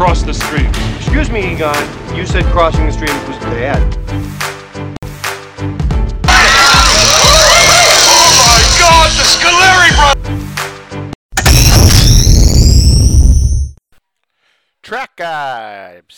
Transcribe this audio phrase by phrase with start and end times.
[0.00, 0.72] cross the stream.
[0.96, 1.76] Excuse me, Egon.
[2.16, 4.49] You said crossing the stream was bad.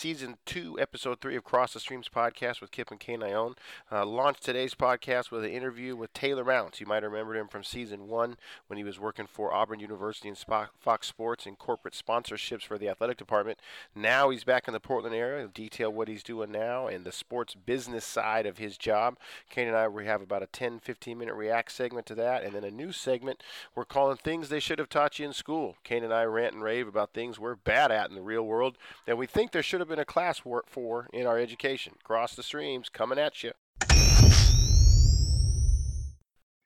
[0.02, 3.54] Season 2, Episode 3 of Cross the Streams podcast with Kip and Kane Ione.
[3.88, 6.80] Uh, launched today's podcast with an interview with Taylor Mounts.
[6.80, 10.36] You might remember him from Season 1 when he was working for Auburn University and
[10.36, 13.60] Fox Sports and corporate sponsorships for the athletic department.
[13.94, 15.38] Now he's back in the Portland area.
[15.38, 19.18] He'll detail what he's doing now and the sports business side of his job.
[19.50, 22.56] Kane and I, we have about a 10 15 minute react segment to that, and
[22.56, 23.44] then a new segment
[23.76, 25.76] we're calling Things They Should Have Taught You in School.
[25.84, 28.76] Kane and I rant and rave about things we're bad at in the real world
[29.06, 31.92] that we think there should have been a class work for in our education.
[32.02, 33.52] Cross the streams, coming at you.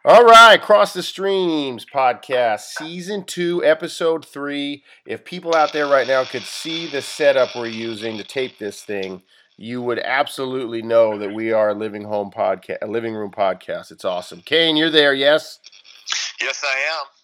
[0.05, 4.85] All right, Cross the Streams podcast, season two, episode three.
[5.05, 8.85] If people out there right now could see the setup we're using to tape this
[8.85, 9.23] thing,
[9.57, 13.91] you would absolutely know that we are a living home podcast, a living room podcast.
[13.91, 14.41] It's awesome.
[14.43, 15.59] Kane, you're there, yes?
[16.41, 17.16] Yes, I am.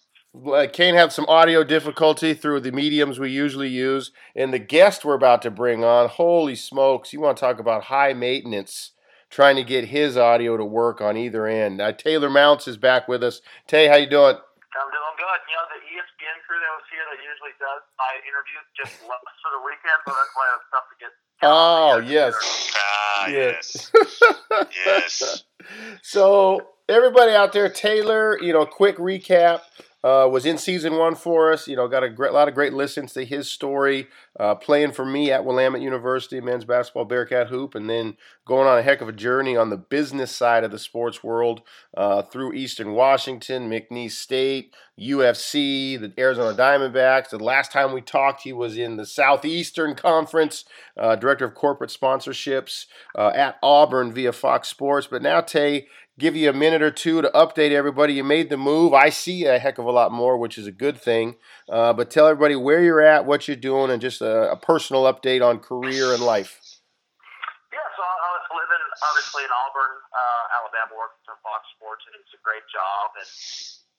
[0.73, 5.13] Kane had some audio difficulty through the mediums we usually use, and the guest we're
[5.13, 8.91] about to bring on, holy smokes, you want to talk about high maintenance
[9.29, 11.81] trying to get his audio to work on either end.
[11.81, 13.41] Uh, Taylor Mounts is back with us.
[13.67, 14.35] Tay, how you doing?
[14.35, 15.39] I'm doing good.
[15.49, 19.25] You know, the ESPN crew that was here that usually does my interviews just left
[19.41, 21.11] for the weekend, so that's why I have stuff to get.
[21.41, 22.71] Oh, yes.
[22.75, 23.91] Ah, Yes.
[24.85, 25.43] yes.
[26.01, 29.61] so, everybody out there, Taylor, you know, quick recap.
[30.03, 31.67] Uh, was in season one for us.
[31.67, 34.07] You know, got a great, lot of great listens to his story.
[34.39, 38.77] Uh, playing for me at Willamette University, men's basketball Bearcat hoop, and then going on
[38.77, 41.61] a heck of a journey on the business side of the sports world
[41.95, 47.29] uh, through Eastern Washington, McNeese State, UFC, the Arizona Diamondbacks.
[47.29, 50.65] The last time we talked, he was in the Southeastern Conference,
[50.97, 52.85] uh, director of corporate sponsorships
[53.17, 55.07] uh, at Auburn via Fox Sports.
[55.09, 55.87] But now, Tay,
[56.19, 58.13] give you a minute or two to update everybody.
[58.13, 58.93] You made the move.
[58.93, 61.35] I see a heck of a lot more, which is a good thing.
[61.69, 65.03] Uh, but tell everybody where you're at, what you're doing, and just a, a personal
[65.03, 66.59] update on career and life.
[67.73, 72.13] Yeah, so I was living obviously in Auburn, uh, Alabama, working for Fox Sports, and
[72.21, 73.17] it's a great job.
[73.17, 73.29] And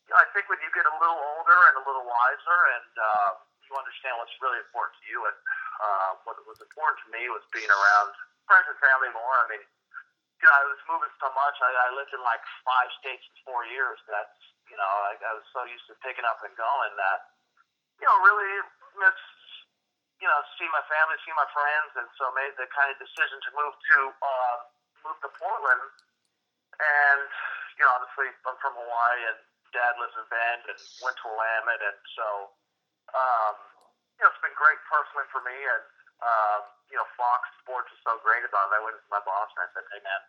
[0.07, 2.93] you know, I think when you get a little older and a little wiser, and
[2.95, 3.31] uh,
[3.67, 5.37] you understand what's really important to you, and
[5.83, 8.15] uh, what was important to me was being around
[8.47, 9.35] friends and family more.
[9.43, 9.65] I mean,
[10.45, 11.57] you know, I was moving so much.
[11.65, 13.97] I, I lived in like five states in four years.
[14.05, 14.37] That's
[14.69, 17.33] you know, I, I was so used to picking up and going that
[17.97, 18.53] you know, really
[19.01, 19.17] miss
[20.21, 23.41] you know, see my family, see my friends, and so made the kind of decision
[23.41, 24.57] to move to uh,
[25.09, 25.85] move to Portland.
[26.77, 27.25] And
[27.81, 29.41] you know, obviously, I'm from Hawaii, and
[29.73, 32.27] Dad lives in Bend, and went to Willamette, and so
[33.17, 33.55] um,
[34.21, 35.85] you know, it's been great personally for me, and
[36.25, 38.81] um, you know, Fox Sports is so great about it.
[38.81, 40.21] I went to my boss and I said, "Hey, man,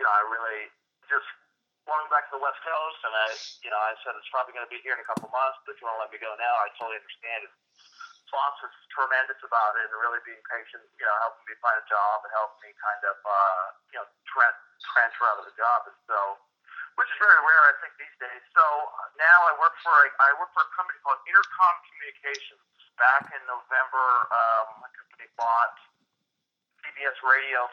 [0.00, 0.72] you know, I really
[1.06, 1.28] just
[1.84, 3.28] want to go back to the West Coast," and I,
[3.60, 5.76] you know, I said it's probably going to be here in a couple months, but
[5.76, 7.44] if you want to let me go now, I totally understand.
[7.44, 7.54] And
[8.32, 11.86] Fox was tremendous about it and really being patient, you know, helping me find a
[11.86, 15.86] job and helping me kind of, uh, you know, tra- transfer out of the job.
[15.86, 16.18] And so,
[16.98, 18.42] which is very rare, I think, these days.
[18.50, 18.64] So
[19.18, 22.62] now I work for a, I work for a company called Entercom Communications.
[22.94, 25.74] Back in November, um, my company bought
[26.78, 27.66] CBS Radio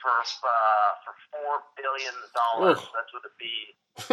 [0.00, 2.80] for uh, for four billion dollars.
[2.80, 2.88] Oof.
[2.96, 3.44] That's with a B.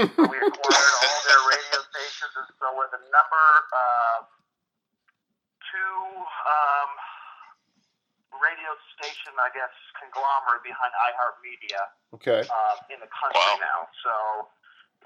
[0.03, 4.19] we acquired all their radio stations, and so we're the number uh,
[5.71, 5.95] two
[6.27, 6.91] um,
[8.35, 11.81] radio station, I guess, conglomerate behind iHeartMedia
[12.19, 12.41] Okay.
[12.51, 13.63] um, in the country Wow.
[13.63, 13.79] now.
[14.03, 14.13] So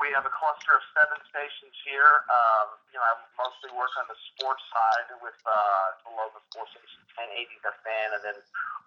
[0.02, 2.26] we have a cluster of seven stations here.
[2.30, 6.74] Um, you know, I mostly work on the sports side with uh, the local sports
[6.74, 8.38] station 1080 The Fan, and then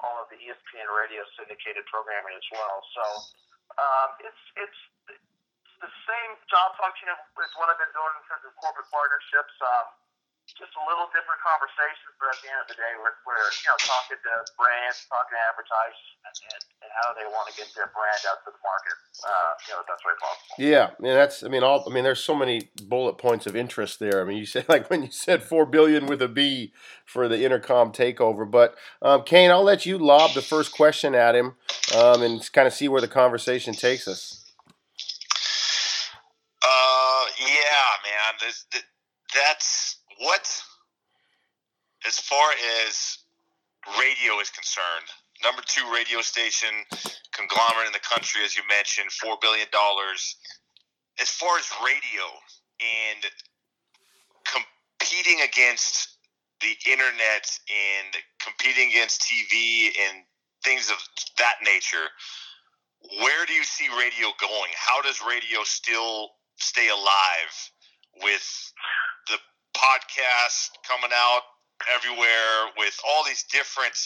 [0.03, 2.83] all of the ESPN radio syndicated programming as well.
[2.91, 3.05] So
[3.79, 4.81] um, it's it's
[5.15, 9.55] it's the same job function as what I've been doing in terms of corporate partnerships.
[9.63, 9.87] Um,
[10.55, 13.67] just a little different conversations, but at the end of the day, we're, we're you
[13.67, 17.67] know talking to brands, talking to advertisers, and, and, and how they want to get
[17.75, 18.97] their brand out to the market.
[19.27, 20.55] Uh, you know, the best way possible.
[20.63, 21.43] Yeah, and that's.
[21.43, 21.83] I mean, all.
[21.83, 24.23] I mean, there's so many bullet points of interest there.
[24.23, 26.73] I mean, you said like when you said four billion with a B
[27.05, 28.49] for the Entercom takeover.
[28.49, 31.59] But um, Kane, I'll let you lob the first question at him
[31.95, 34.45] um, and kind of see where the conversation takes us.
[36.63, 38.35] Uh, yeah, man.
[38.41, 38.85] This, th
[39.35, 39.86] that's
[40.19, 40.63] what,
[42.07, 42.49] as far
[42.87, 43.19] as
[43.99, 45.09] radio is concerned,
[45.43, 46.69] number two radio station,
[47.33, 49.67] conglomerate in the country, as you mentioned, $4 billion.
[51.21, 52.25] As far as radio
[52.81, 53.25] and
[54.45, 56.17] competing against
[56.61, 60.25] the internet and competing against TV and
[60.65, 60.97] things of
[61.39, 62.09] that nature,
[63.21, 64.73] where do you see radio going?
[64.77, 67.53] How does radio still stay alive
[68.23, 68.73] with
[69.29, 69.37] the
[69.77, 71.45] podcast coming out
[71.93, 73.97] everywhere, with all these different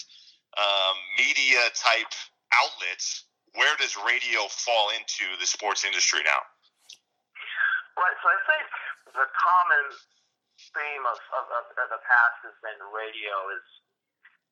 [0.59, 2.11] um, media type
[2.51, 3.25] outlets?
[3.55, 6.43] Where does radio fall into the sports industry now?
[7.99, 8.15] Right.
[8.23, 8.67] So I think
[9.15, 9.85] the common
[10.75, 13.67] theme of, of, of, of the past has been radio is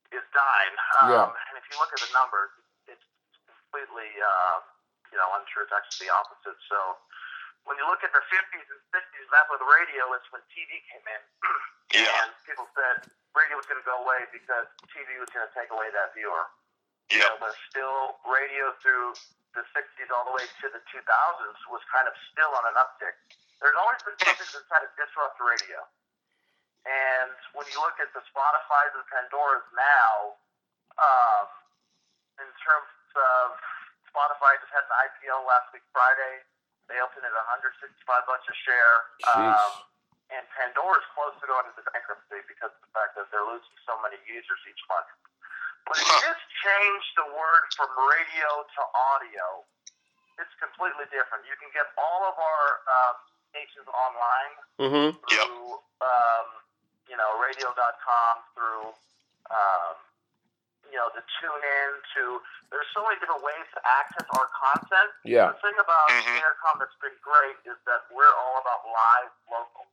[0.09, 0.75] is dying.
[1.05, 1.29] Um, Yeah.
[1.29, 2.51] And if you look at the numbers,
[2.89, 3.07] it's
[3.45, 4.59] completely uh,
[5.13, 5.63] you know untrue.
[5.69, 6.59] It's actually the opposite.
[6.67, 6.79] So
[7.69, 11.05] when you look at the 50s and 60s, that's the radio is when TV came
[11.05, 11.23] in.
[11.89, 12.05] Yeah.
[12.05, 15.73] And people said radio was going to go away because TV was going to take
[15.73, 16.45] away that viewer.
[17.09, 19.17] You know, but still radio through
[19.57, 21.01] the 60s all the way to the 2000s
[21.73, 23.17] was kind of still on an uptick.
[23.65, 25.81] There's always been something that's tried to disrupt radio.
[26.85, 30.37] And when you look at the Spotify's and Pandora's now,
[31.01, 31.49] um,
[32.37, 33.57] in terms of
[34.13, 36.45] Spotify just had an IPO last week Friday.
[36.89, 37.85] They opened at 165
[38.27, 38.97] bucks a share.
[39.23, 39.53] Jeez.
[39.55, 39.73] Um,
[40.29, 43.97] and Pandora's close to going into bankruptcy because of the fact that they're losing so
[44.05, 45.09] many users each month.
[45.89, 49.65] But if you just change the word from radio to audio,
[50.37, 51.49] it's completely different.
[51.49, 53.17] You can get all of our um,
[53.53, 55.11] stations online Mm-hmm.
[55.27, 56.47] through, um,
[57.11, 58.95] you know, radio.com, through,
[59.51, 59.97] um,
[60.91, 62.41] you know, to tune in to,
[62.73, 65.11] there's so many different ways to access our content.
[65.25, 65.53] Yeah.
[65.53, 66.41] The thing about Mhm.
[66.41, 69.87] Entercom that's been great is that we're all about live local.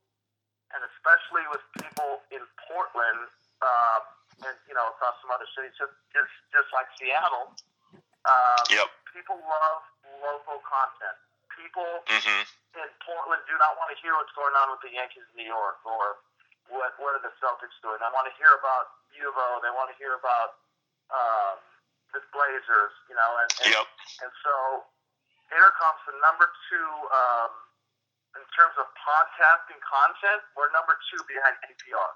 [0.74, 3.28] And especially with people in Portland,
[3.62, 4.02] um,
[4.44, 7.54] and, you know, across some other cities, just, just, just like Seattle,
[8.24, 8.88] um, Yep.
[9.12, 9.82] people love
[10.20, 11.16] local content.
[11.54, 12.42] People hmm
[12.76, 15.48] in Portland do not want to hear what's going on with the Yankees in New
[15.48, 16.18] York or
[16.68, 17.96] what what are the Celtics doing.
[17.96, 19.60] They want to hear about U of O.
[19.62, 20.58] They want to hear about
[21.12, 21.56] um,
[22.14, 23.86] the Blazers, you know, and and, Yep.
[24.26, 24.52] and so
[25.52, 27.50] Entercom's the number two um,
[28.38, 30.42] in terms of podcasting content.
[30.58, 32.10] We're number two behind NPR.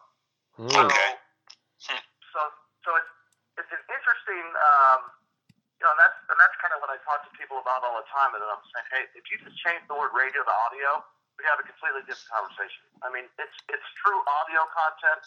[0.58, 0.86] Mm.
[0.88, 1.10] Okay.
[2.30, 2.40] So
[2.86, 3.10] so it's
[3.58, 5.10] it's an interesting um,
[5.50, 7.98] you know and that's and that's kind of what I talk to people about all
[7.98, 11.02] the time and I'm saying hey if you just change the word radio to audio
[11.34, 12.86] we have a completely different conversation.
[13.02, 15.22] I mean it's it's true audio content.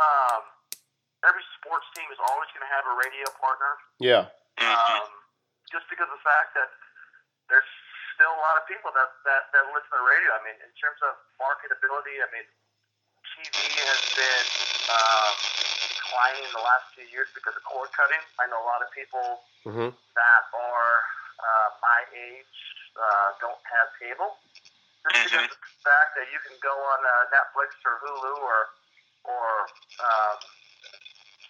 [0.00, 0.42] Um,
[1.26, 4.24] every sports team is always going to have a radio partner Yeah.
[4.60, 5.10] hmm um,
[5.70, 6.70] just because of the fact that
[7.52, 7.68] there's
[8.16, 10.30] still a lot of people that, that, that listen to the radio.
[10.34, 12.46] I mean, in terms of marketability, I mean,
[13.30, 13.54] TV
[13.86, 14.46] has been
[14.90, 15.30] uh,
[15.94, 18.20] declining in the last few years because of cord cutting.
[18.42, 19.92] I know a lot of people Mm-hmm.
[19.92, 20.94] that are
[21.36, 22.58] uh, my age
[22.96, 24.40] uh, don't have cable.
[25.04, 28.58] Just because of the fact that you can go on uh, Netflix or Hulu or
[29.28, 29.48] or
[30.00, 30.36] um,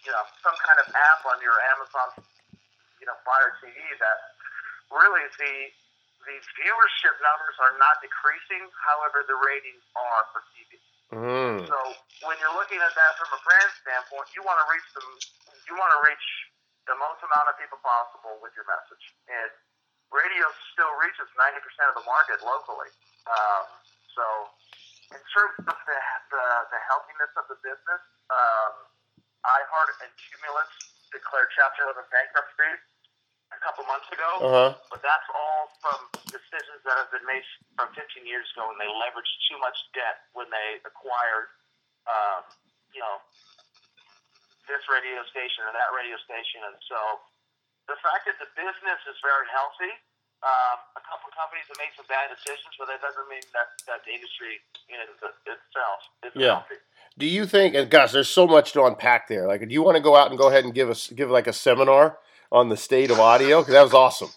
[0.05, 2.09] you know some kind of app on your Amazon
[3.01, 4.17] you know Fire TV that
[4.93, 5.53] really the
[6.21, 8.69] the viewership numbers are not decreasing.
[8.85, 10.77] However, the ratings are for TV.
[11.11, 11.65] Mm.
[11.65, 11.77] So
[12.29, 15.07] when you're looking at that from a brand standpoint, you want to reach them.
[15.65, 16.27] You want to reach
[16.85, 19.05] the most amount of people possible with your message.
[19.27, 19.49] And
[20.13, 20.45] radio
[20.75, 21.57] still reaches 90%
[21.89, 22.91] of the market locally.
[23.25, 23.65] Um,
[24.13, 24.25] so
[25.11, 25.99] in terms of the,
[26.31, 28.70] the the healthiness of the business, um,
[29.45, 30.71] iHeart and Cumulus
[31.11, 32.71] declared Chapter 11 bankruptcy
[33.51, 34.29] a couple months ago.
[34.39, 34.69] Uh huh.
[34.93, 35.99] But that's all from
[36.31, 37.43] decisions that have been made
[37.75, 41.51] from 15 years ago when they leveraged too much debt when they acquired,
[42.07, 42.47] um,
[42.95, 43.19] you know,
[44.69, 46.63] this radio station or that radio station.
[46.63, 46.99] And so
[47.91, 49.91] the fact that the business is very healthy,
[50.47, 53.75] um, a couple of companies have made some bad decisions, but that doesn't mean that,
[53.85, 56.63] that the industry in itself is Yeah.
[56.63, 56.79] healthy.
[57.21, 57.75] Do you think?
[57.75, 59.47] And gosh, there's so much to unpack there.
[59.47, 61.45] Like, do you want to go out and go ahead and give us give like
[61.45, 62.17] a seminar
[62.51, 63.61] on the state of audio?
[63.61, 64.29] Because that was awesome.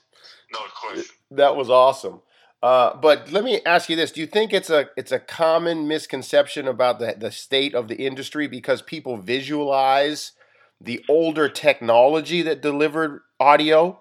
[0.53, 1.05] No question.
[1.31, 2.21] That was awesome.
[2.63, 5.89] Uh, but let me ask you this: Do you think it's a it's a common
[5.89, 10.33] misconception about the the state of the industry because people visualize
[10.79, 13.99] the older technology that delivered audio,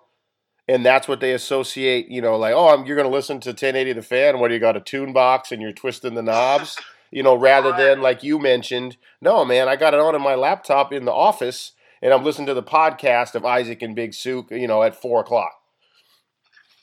[0.68, 2.10] and that's what they associate?
[2.10, 4.40] You know, like oh, I'm, you're going to listen to 1080 the fan.
[4.40, 6.78] What do you got a tune box and you're twisting the knobs?
[7.14, 10.34] You know, rather than like you mentioned, no man, I got it on in my
[10.34, 14.50] laptop in the office, and I'm listening to the podcast of Isaac and Big Souk.
[14.50, 15.54] You know, at four o'clock.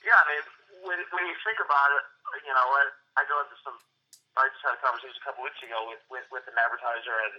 [0.07, 0.45] Yeah, I mean,
[0.87, 2.05] when, when you think about it,
[2.47, 2.83] you know, I,
[3.19, 3.75] I go into some.
[4.39, 7.35] I just had a conversation a couple weeks ago with with, with an advertiser, and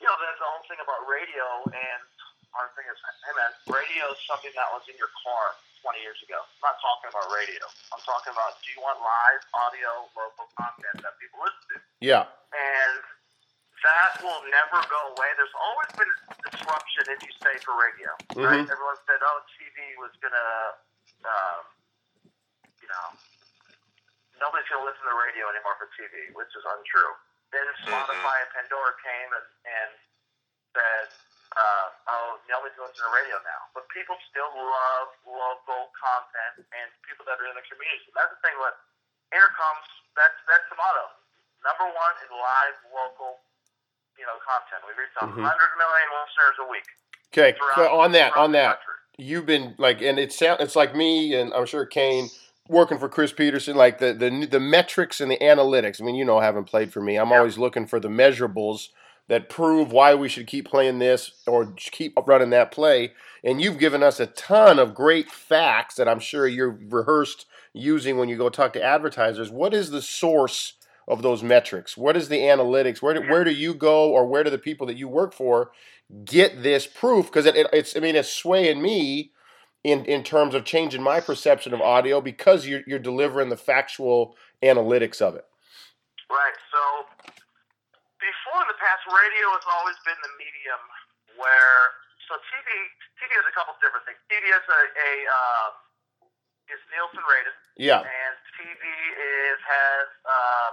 [0.00, 1.44] you know, that's the whole thing about radio
[1.76, 2.02] and
[2.56, 5.52] our thing is, hey man, radio is something that was in your car
[5.84, 6.40] 20 years ago.
[6.40, 7.60] I'm not talking about radio.
[7.92, 11.87] I'm talking about do you want live audio, local content that people listen to?
[12.00, 12.26] Yeah.
[12.54, 12.94] And
[13.82, 15.28] that will never go away.
[15.36, 16.12] There's always been
[16.50, 18.10] disruption, as you say, for radio.
[18.38, 18.62] Right?
[18.62, 18.70] Mhm.
[18.70, 20.78] Everyone said, "Oh, TV was gonna,
[21.24, 21.62] um,
[22.80, 23.06] you know,
[24.38, 27.16] nobody's gonna listen to radio anymore for TV," which is untrue.
[27.50, 29.90] Then Spotify and Pandora came and and
[30.74, 31.08] said,
[31.56, 37.24] uh, "Oh, nobody's gonna listen radio now," but people still love local content and people
[37.26, 38.04] that are in the community.
[38.06, 38.74] So that's the thing with
[39.32, 39.86] Entercoms.
[40.14, 41.17] That's that's the motto.
[41.64, 43.38] Number one is live local,
[44.18, 44.82] you know, content.
[44.86, 45.42] We reach Mhm.
[45.42, 46.86] hundred million listeners a week.
[47.32, 48.80] Okay, throughout- on that, on that,
[49.18, 52.30] you've been like, and it sound, it's like me, and I'm sure Kane
[52.68, 56.00] working for Chris Petersen, like the the the metrics and the analytics.
[56.00, 57.38] I mean, you know, haven't played for me, I'm Yeah.
[57.38, 58.88] always looking for the measurables
[59.28, 63.12] that prove why we should keep playing this or keep running that play.
[63.44, 68.16] And you've given us a ton of great facts that I'm sure you're rehearsed using
[68.16, 69.50] when you go talk to advertisers.
[69.50, 70.72] What is the source
[71.08, 71.96] of those metrics?
[71.96, 73.00] What is the analytics?
[73.02, 75.72] Where do, where do you go, or where do the people that you work for
[76.24, 77.26] get this proof?
[77.26, 79.32] Because it, it, it's I mean it's swaying me
[79.82, 84.36] in in terms of changing my perception of audio because you're you're delivering the factual
[84.62, 85.46] analytics of it.
[86.28, 86.56] Right.
[86.70, 86.82] So
[88.20, 90.82] before in the past, radio has always been the medium
[91.40, 91.80] where
[92.28, 92.68] so TV
[93.16, 94.20] TV has a couple different things.
[94.28, 95.72] TV is a, a um,
[96.68, 98.04] is Nielsen rated, Yeah.
[98.04, 98.84] and TV
[99.16, 100.72] is has um,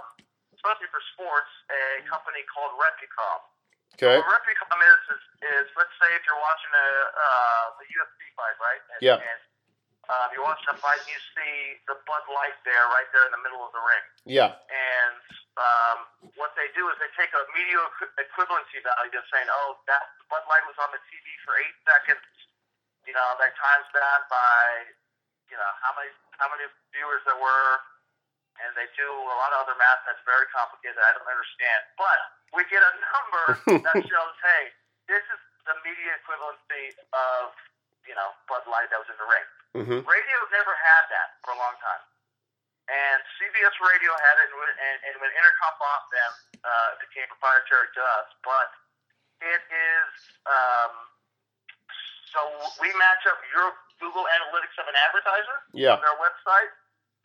[0.66, 3.38] especially for sports a company called Repucom.
[3.94, 4.18] Okay.
[4.18, 8.58] What Repucom is, is is let's say if you're watching a uh, a UFC fight,
[8.58, 8.82] right?
[8.98, 9.22] And, Yeah.
[9.22, 9.40] And
[10.10, 11.54] um, you're watching a fight, and you see
[11.90, 14.54] the Bud Light there, right there in the middle of the ring Yeah.
[14.70, 15.18] and
[15.58, 15.98] um,
[16.38, 17.80] what they do is they take a media
[18.22, 22.22] equivalency value, just saying, oh, that Bud Light was on the TV for eight seconds.
[23.08, 24.94] You know, that times that by,
[25.48, 27.70] you know, how many how many viewers there were,
[28.64, 30.96] and they do a lot of other math that's very complicated.
[31.00, 32.18] I don't understand, but
[32.56, 33.44] we get a number
[33.84, 34.64] that shows, hey,
[35.10, 37.52] this is the media equivalency of,
[38.06, 39.46] you know, Bud Light that was in the ring.
[39.82, 40.00] Mm-hmm.
[40.08, 42.02] Radio never had that for a long time.
[42.86, 46.30] And CBS Radio had it, and when, and, and when Entercom bought them,
[46.62, 48.30] uh, it became proprietary to us.
[48.46, 48.70] But
[49.42, 50.08] it is,
[50.46, 50.92] um,
[52.30, 52.40] so
[52.78, 55.98] we match up your Google Analytics of an advertiser Yeah.
[55.98, 56.70] on their website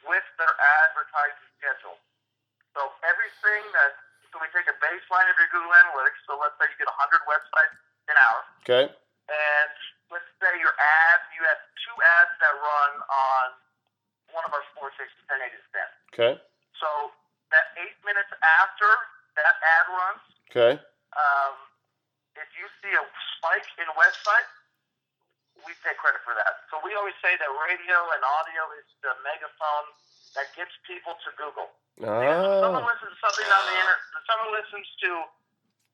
[0.08, 0.54] with their
[0.88, 1.98] advertising schedule.
[2.74, 3.92] So everything that,
[4.32, 6.20] so we take a baseline of your Google Analytics.
[6.26, 7.76] So let's say you get 100 websites
[8.10, 8.86] an hour Okay.
[9.30, 9.74] and
[10.10, 13.46] let's say your ads, you have two ads that run on
[14.36, 15.90] one of our sports stations, 1080 spin.
[16.16, 16.34] Okay.
[16.80, 16.88] So
[17.52, 18.32] that eight minutes
[18.64, 18.90] after
[19.38, 20.74] that ad runs, Okay.
[21.16, 21.56] um,
[22.40, 23.04] if you see a
[23.38, 24.48] spike in website,
[25.66, 26.66] we take credit for that.
[26.70, 29.88] So we always say that radio and audio is the megaphone
[30.38, 31.70] that gets people to Google.
[32.00, 32.92] If someone oh.
[32.92, 35.10] listens to something on the internet, someone listens to,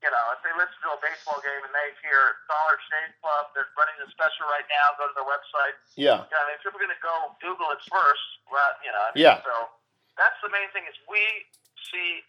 [0.05, 3.51] you know, if they listen to a baseball game and they hear Dollar Shave Club,
[3.57, 5.75] they're running a special right now, go to their website.
[5.97, 6.23] Yeah.
[6.23, 9.03] You know, I mean, people are going to go Google it first, right, you know,
[9.03, 9.41] I mean, Yeah.
[9.41, 9.73] so
[10.15, 11.19] that's the main thing is we
[11.91, 12.23] see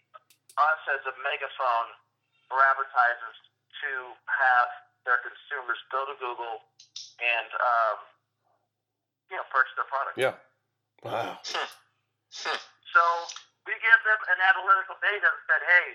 [0.57, 1.89] us as a megaphone
[2.49, 3.37] for advertisers
[3.85, 4.69] to have
[5.09, 6.61] their consumers go to Google
[7.17, 7.97] and, um,
[9.33, 10.15] you know, purchase their product.
[10.21, 10.37] Yeah.
[11.01, 11.41] Wow.
[12.89, 13.01] So
[13.69, 15.93] we give them an analytical data that said, hey,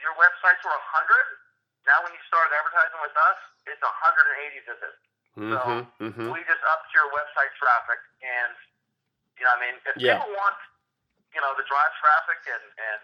[0.00, 1.84] your websites were 100.
[1.84, 5.00] Now when you start advertising with us, it's 180 visits.
[5.36, 5.80] Mm-hmm.
[6.00, 6.28] Mm-hmm.
[6.32, 8.00] We just upped your website traffic.
[8.24, 8.52] And,
[9.36, 10.20] you know, I mean, if Yeah.
[10.24, 10.56] people want,
[11.36, 13.02] you know, to drive traffic and, and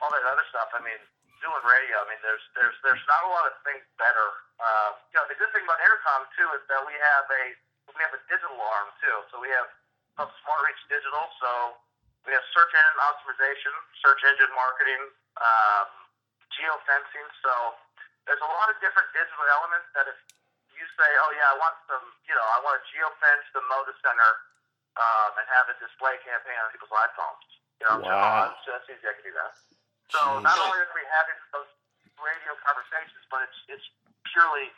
[0.00, 1.00] all that other stuff, I mean,
[1.42, 4.28] doing radio, I mean, there's there's there's not a lot of things better.
[4.62, 7.42] Uh, you know, the good thing about Entercom, too, is that we have a
[7.92, 9.16] we have a digital arm, too.
[9.34, 9.66] So we have
[10.16, 11.24] Smart Reach Digital.
[11.42, 11.50] So
[12.24, 15.02] we have search engine optimization, search engine marketing,
[15.42, 15.88] um,
[16.54, 17.26] geofencing.
[17.42, 17.52] So
[18.30, 20.18] there's a lot of different digital elements that if
[20.78, 23.92] you say, oh yeah, I want some, you know, I want to geofence the Moda
[23.98, 24.32] Center
[24.94, 27.42] um, and have a display campaign on people's iPhones.
[27.82, 28.54] You know, Wow.
[28.62, 29.02] so that's easy.
[29.02, 29.52] I can do that.
[30.10, 31.70] So not only are we having those
[32.18, 33.86] radio conversations, but it's it's
[34.32, 34.68] purely,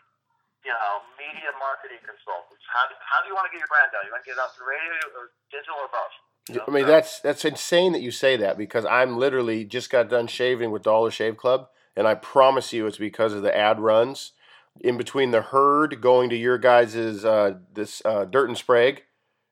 [0.65, 2.65] you know, media marketing consultants.
[2.69, 4.05] How do, how do you want to get your brand out?
[4.05, 6.15] You want to get it out through radio or digital or both?
[6.49, 9.89] You know, I mean that's that's insane that you say that because I'm literally just
[9.89, 13.55] got done shaving with Dollar Shave Club, and I promise you it's because of the
[13.57, 14.33] ad runs
[14.81, 19.05] in between the herd going to your guys' uh, this uh, Dirt and Sprague,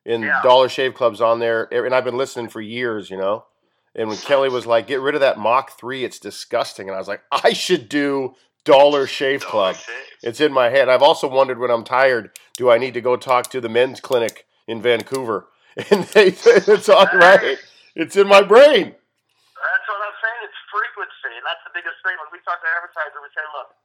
[0.05, 0.41] and Yeah.
[0.43, 3.47] Dollar Shave Club's on there, and I've been listening for years, you know.
[3.95, 6.99] And when Kelly was like, "Get rid of that Mach three, it's disgusting," and I
[6.99, 8.35] was like, "I should do
[8.65, 9.77] Dollar Shave Club."
[10.23, 10.89] It's in my head.
[10.89, 14.01] I've also wondered when I'm tired, do I need to go talk to the men's
[14.01, 15.49] clinic in Vancouver?
[15.89, 17.57] And they, it's on right.
[17.97, 18.93] It's in my brain.
[18.93, 20.41] That's what I'm saying.
[20.45, 22.17] It's frequency, and that's that's the biggest thing.
[22.17, 23.77] When we talk to advertisers, we say, look,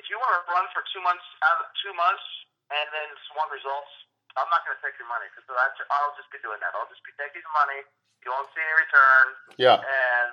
[0.00, 2.24] if you want to run for two months out of two months
[2.72, 3.92] and then want results,
[4.36, 6.76] I'm not going to take your money because I'll just be doing that.
[6.76, 7.80] I'll just be taking the money.
[8.24, 9.24] You won't see any return.
[9.56, 9.78] Yeah.
[9.80, 10.30] And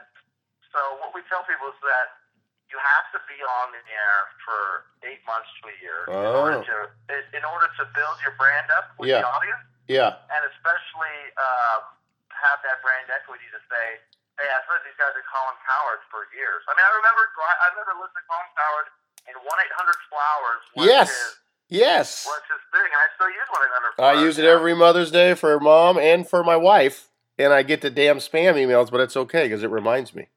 [0.73, 2.19] so what we tell people is that
[2.71, 4.59] you have to be on the air for
[5.05, 6.65] eight months to a year in, order Oh.
[6.65, 9.21] to, in order to build your brand up with Yeah.
[9.21, 10.17] the audience Yeah.
[10.33, 11.85] and especially um,
[12.33, 13.85] have that brand equity to say,
[14.41, 17.65] "Hey, I've heard these guys are Colin Cowherd for years." I mean, I remember I
[17.77, 18.87] remember listening to Colin Cowherd
[19.29, 20.63] in one eight hundred flowers.
[20.73, 21.07] Yes.
[21.13, 21.37] his,
[21.69, 22.25] Yes.
[22.27, 24.05] was his thing, and I still use one.
[24.05, 27.81] I use it every Mother's Day for mom and for my wife, and I get
[27.81, 30.27] the damn spam emails, but it's okay because it reminds me.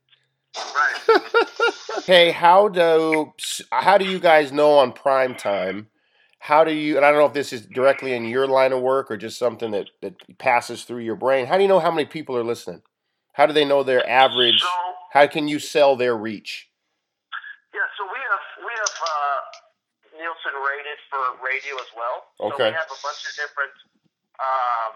[0.57, 1.21] Right.
[2.07, 3.33] Hey, how do
[3.73, 5.89] how do you guys know on prime time?
[6.39, 6.97] How do you?
[6.97, 9.39] And I don't know if this is directly in your line of work or just
[9.41, 11.47] something that that passes through your brain.
[11.47, 12.83] How do you know how many people are listening?
[13.33, 14.61] How do they know their average?
[14.61, 14.69] So
[15.11, 16.69] How can you sell their reach?
[17.75, 19.56] yeah, so we have we have uh,
[20.47, 22.31] Nielsen rated for radio as well.
[22.39, 23.75] So we have a bunch of different.
[24.39, 24.93] Um,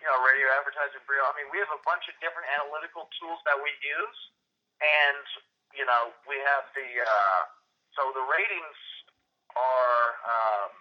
[0.00, 0.96] you know, radio advertising.
[1.04, 4.20] I mean, we have a bunch of different analytical tools that we use,
[4.80, 5.24] and
[5.76, 7.40] you know, we have the uh,
[7.92, 8.80] so the ratings
[9.52, 10.72] are um,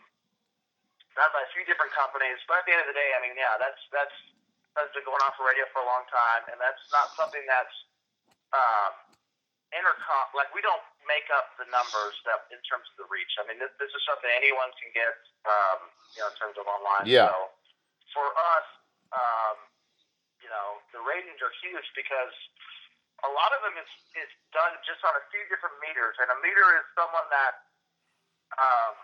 [1.19, 2.39] done by a few different companies.
[2.47, 4.15] But at the end of the day, I mean, yeah, that's that's
[4.79, 7.75] that's been going on for radio for a long time, and that's not something that's
[8.55, 8.95] um,
[9.75, 10.31] Entercom.
[10.31, 13.31] Like we don't make up the numbers that in terms of the reach.
[13.39, 15.15] I mean, this, this is something anyone can get.
[15.47, 17.05] Um, you know, in terms of online.
[17.05, 17.29] Yeah.
[17.29, 17.37] So
[18.13, 18.67] for us,
[19.13, 19.57] um,
[20.41, 22.33] you know, the ratings are huge because
[23.21, 26.37] a lot of them is, is done just on a few different meters, and a
[26.39, 27.53] meter is someone that,
[28.55, 28.95] um,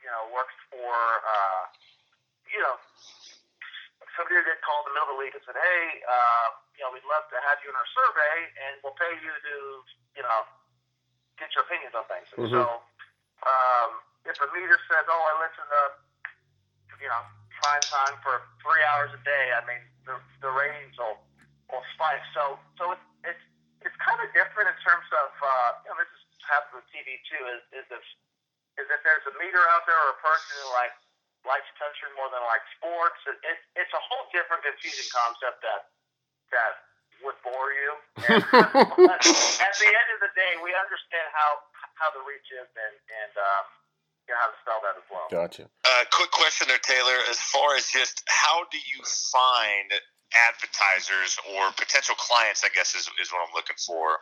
[0.00, 1.62] you know, works for, uh,
[2.48, 2.76] you know,
[4.16, 7.06] somebody that called the middle of the week and said, hey, uh, you know, we'd
[7.06, 8.36] love to have you in our survey,
[8.66, 9.54] and we'll pay you to,
[10.16, 10.40] you know,
[11.38, 12.28] get your opinions on things.
[12.36, 12.50] Mhm.
[12.50, 12.62] so,
[13.44, 13.90] um,
[14.24, 15.82] if a meter says, oh, I listen to,
[17.00, 17.22] you know,
[17.60, 21.20] prime time for three hours a day, I mean, the, the ratings will,
[21.70, 22.22] will spike.
[22.32, 23.44] So, so it's, it's,
[23.84, 27.20] it's kind of different in terms of, uh, you know, this is happens with TV
[27.24, 28.04] too, is, is if,
[28.76, 30.92] is if there's a meter out there or a person who like
[31.44, 35.92] likes country more than likes sports, it, it, it's a whole different confusing concept that,
[36.52, 36.72] that
[37.24, 37.90] would bore you.
[38.30, 41.64] At the end of the day, we understand how,
[41.96, 43.64] how the reach is and, and, um,
[44.28, 45.26] you know, how to spell that as well.
[45.28, 45.68] Gotcha.
[45.84, 47.20] Uh, quick question there, Taylor.
[47.28, 49.00] As far as just how do you
[49.32, 49.92] find
[50.48, 52.64] advertisers or potential clients?
[52.64, 54.18] I guess is is what I'm looking for.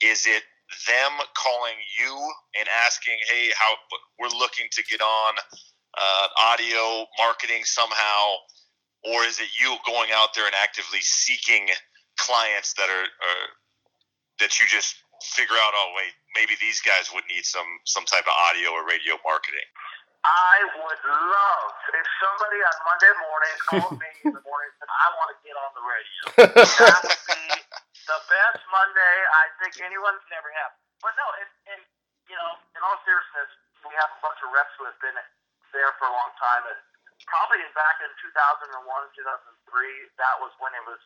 [0.00, 0.44] Is it
[0.86, 2.12] them calling you
[2.58, 3.72] and asking, "Hey, how
[4.18, 5.32] we're looking to get on
[5.96, 8.36] uh, audio marketing somehow,"
[9.04, 11.68] or is it you going out there and actively seeking
[12.20, 13.46] clients that are, are
[14.44, 15.00] that you just
[15.34, 15.72] figure out?
[15.74, 19.66] Oh, wait, maybe these guys would need some some type of audio or radio marketing.
[20.20, 24.92] I would love if somebody on Monday morning called me in the morning and said,
[24.92, 26.20] I want to get on the radio.
[26.44, 27.44] That would be
[28.04, 30.76] the best Monday I think anyone's never had.
[31.00, 31.80] But no, and, and
[32.28, 33.48] you know, in all seriousness,
[33.80, 35.16] we have a bunch of reps who have been
[35.72, 36.78] there for a long time, and
[37.24, 39.24] probably back in 2001, 2003,
[40.20, 41.00] that was when it was,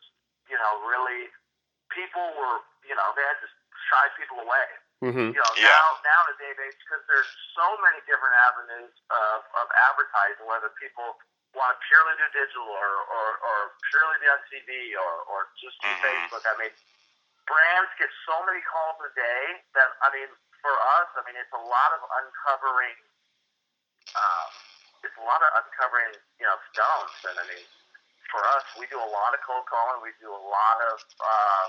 [0.49, 1.29] you know, really
[1.93, 3.49] people were, you know, they had to
[3.89, 4.67] shy people away.
[5.03, 5.35] Mm-hmm.
[5.35, 5.69] You know, Yeah.
[5.69, 11.19] now now nowadays because there's so many different avenues of, of advertising, whether people
[11.53, 13.57] want to purely do digital or, or, or
[13.91, 15.99] purely be on TV or, or just do Mhm.
[16.03, 16.43] Facebook.
[16.47, 16.73] I mean,
[17.45, 20.29] brands get so many calls a day that I mean,
[20.63, 22.97] for us, I mean, it's a lot of uncovering.
[24.15, 24.49] Um,
[25.03, 27.65] it's a lot of uncovering, you know, stones, and I mean,
[28.31, 30.01] for us, we do a lot of cold calling.
[30.01, 30.95] We do a lot of.
[31.19, 31.67] Uh,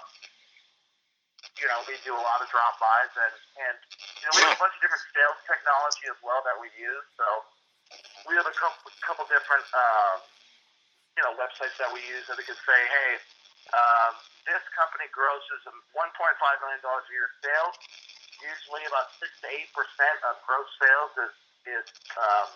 [1.57, 3.77] you know, we do a lot of drop bys and, and
[4.21, 7.07] you know, we have a bunch of different sales technology as well that we use.
[7.16, 7.27] So
[8.29, 10.21] we have a couple, couple different, um,
[11.16, 13.11] you know, websites that we use that we can say, hey,
[13.73, 14.12] um,
[14.45, 17.77] this company grosses $1.5 million a year sales.
[18.37, 21.35] Usually about 6 to 8% of gross sales is,
[21.73, 21.87] is
[22.21, 22.49] um,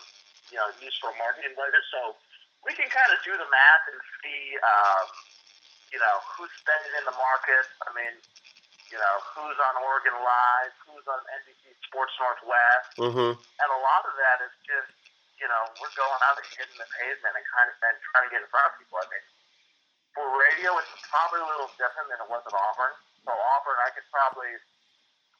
[0.53, 1.83] you know, used for marketing budget.
[1.89, 2.15] So
[2.65, 5.05] we can kind of do the math and see, um,
[5.89, 7.65] you know, who's spending in the market.
[7.85, 8.13] I mean,
[8.93, 13.31] you know, who's on Oregon Live, who's on NBC Sports Northwest, Mm-hmm.
[13.39, 14.91] and a lot of that is just,
[15.39, 18.31] you know, we're going out and hitting the pavement and kind of and trying to
[18.31, 18.99] get in front of people.
[19.01, 19.25] I mean,
[20.13, 22.93] for radio, it's probably a little different than it was at Auburn.
[23.25, 24.51] So Auburn, I could probably,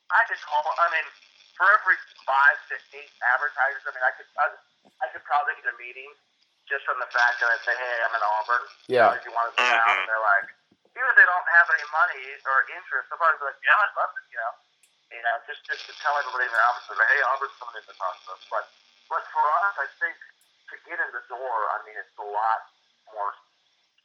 [0.10, 0.63] I could call.
[0.79, 1.05] I mean,
[1.60, 4.45] for every five to eight advertisers, I mean, I could, I,
[5.03, 6.10] I could probably get a meeting
[6.71, 8.63] just from the fact that I say, hey, I'm in Auburn.
[8.88, 9.12] Yeah.
[9.12, 10.47] If you want to sit down, and they're like,
[10.95, 13.95] even if they don't have any money or interest, they'll probably be like, yeah, I'd
[13.99, 14.53] love to, you know,
[15.12, 17.86] you know, just just to tell everybody in their office, that, hey, Auburn's coming in
[17.88, 18.39] the process.
[18.47, 18.65] But
[19.12, 20.15] but for us, I think
[20.71, 22.60] to get in the door, I mean, it's a lot
[23.12, 23.36] more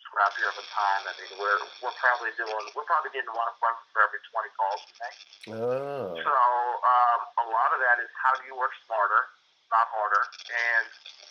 [0.03, 1.03] scrappier of a time.
[1.07, 4.83] I mean, we're we're probably doing we're probably getting one appointment for every twenty calls
[4.83, 5.19] we make.
[5.55, 6.11] Oh.
[6.19, 6.35] So
[6.83, 9.31] um, a lot of that is how do you work smarter,
[9.71, 10.23] not harder.
[10.51, 10.87] And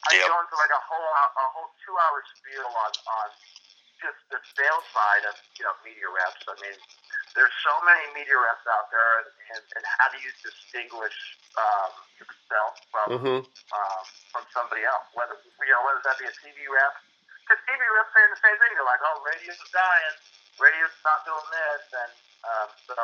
[0.10, 0.28] I Yep.
[0.30, 3.28] go into like a whole a whole two hour spiel on on
[4.02, 6.44] just the sales side of you know media reps.
[6.46, 6.78] I mean,
[7.34, 11.18] there's so many media reps out there, and, and, and how do you distinguish
[11.58, 11.92] um,
[12.22, 13.40] yourself from Mm-hmm.
[13.74, 15.08] um, from somebody else?
[15.18, 16.94] Whether you know whether that be a TV rep,
[17.48, 18.72] because TV reps saying the same thing.
[18.78, 20.16] They're like, oh, radio's dying,
[20.62, 22.12] radio's not doing this, and
[22.46, 22.98] um, so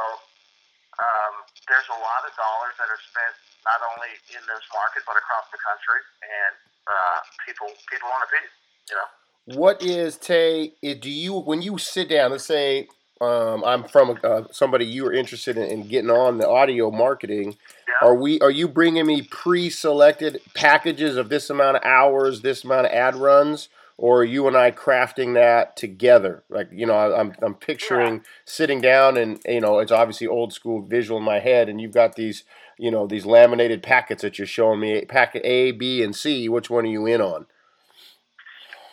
[1.02, 1.34] um,
[1.66, 3.34] there's a lot of dollars that are spent
[3.66, 6.54] not only in this market but across the country, and
[6.88, 8.41] uh, people people want to be,
[8.89, 9.60] you know.
[9.60, 10.74] What is Tay?
[10.82, 12.32] Do you when you sit down?
[12.32, 12.88] Let's say
[13.20, 17.58] um, I'm from uh, somebody you are interested in, in getting on the audio marketing.
[17.88, 18.08] Yeah.
[18.08, 18.39] Are we?
[18.39, 23.15] Are you bringing me pre-selected packages of this amount of hours, this amount of ad
[23.15, 26.44] runs, or are you and I crafting that together?
[26.50, 30.54] Like you know, I- I'm I'm picturing sitting down and you know it's obviously old
[30.54, 32.44] school visual in my head, and you've got these
[32.82, 36.50] you know these laminated packets that you're showing me, packet A, B, and C.
[36.50, 37.46] Which one are you in on?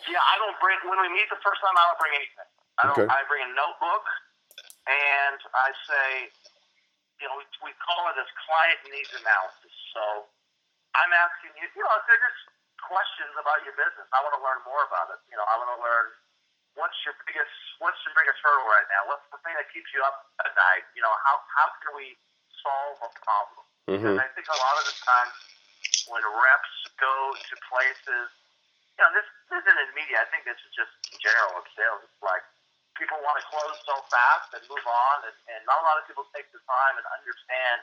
[0.05, 1.73] Yeah, I don't bring when we meet the first time.
[1.73, 2.49] I don't bring anything.
[2.77, 2.93] I don't.
[3.01, 3.07] Okay.
[3.09, 4.05] I bring a notebook,
[4.85, 6.29] and I say,
[7.17, 9.73] you know, we, we call it as client needs analysis.
[9.97, 10.29] So
[10.93, 12.45] I'm asking you, you know, if they're just
[12.85, 14.07] questions about your business.
[14.13, 15.19] I want to learn more about it.
[15.27, 16.07] You know, I want to learn
[16.77, 19.05] what's your biggest what's your biggest hurdle right now.
[19.09, 20.85] What's the thing that keeps you up at night?
[20.95, 22.15] You know, how how can we
[22.61, 23.68] solve a problem?
[23.89, 24.05] Mm-hmm.
[24.05, 25.33] And I think a lot of the times
[26.13, 28.29] when reps go to places,
[28.93, 30.21] you know, this, this isn't in media.
[30.21, 32.05] I think this is just in general in sales.
[32.05, 32.45] It's like
[32.99, 36.05] people want to close so fast and move on, and, and not a lot of
[36.05, 37.79] people take the time and understand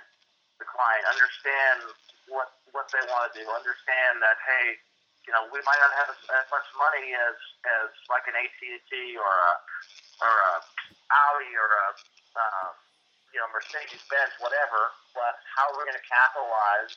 [0.63, 1.91] the client, understand
[2.31, 4.79] what what they want to do, understand that hey,
[5.27, 7.37] you know, we might not have as, as much money as
[7.83, 9.53] as like an AT and T or a
[10.23, 10.53] or a
[11.11, 11.87] Audi or a
[12.37, 12.71] uh,
[13.35, 14.93] you know Mercedes Benz, whatever.
[15.17, 16.93] But how are we going to capitalize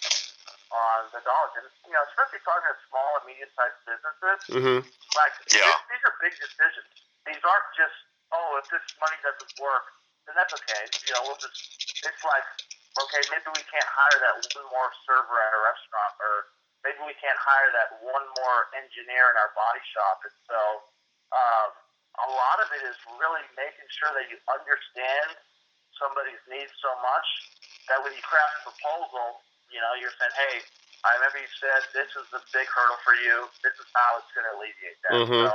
[0.69, 1.53] on the dollars?
[1.61, 4.79] And you know, especially talking to small and medium sized businesses, Mm-hmm.
[5.17, 5.65] like Yeah.
[5.65, 6.89] these, these are big decisions.
[7.27, 7.97] These aren't just
[8.35, 9.89] oh, if this money doesn't work,
[10.29, 10.83] then that's okay.
[11.09, 11.57] You know, we'll just
[12.05, 12.45] it's like
[12.99, 16.51] okay, maybe we can't hire that one more server at a restaurant, or
[16.83, 20.19] maybe we can't hire that one more engineer in our body shop.
[20.27, 20.59] And so,
[21.31, 21.69] um,
[22.19, 25.37] a lot of it is really making sure that you understand
[25.99, 27.27] somebody's needs so much
[27.91, 30.55] that when you craft a proposal, you know, you're saying, hey,
[31.05, 33.47] I remember you said this is the big hurdle for you.
[33.63, 35.15] This is how it's going to alleviate that.
[35.27, 35.43] Mhm.
[35.47, 35.53] So,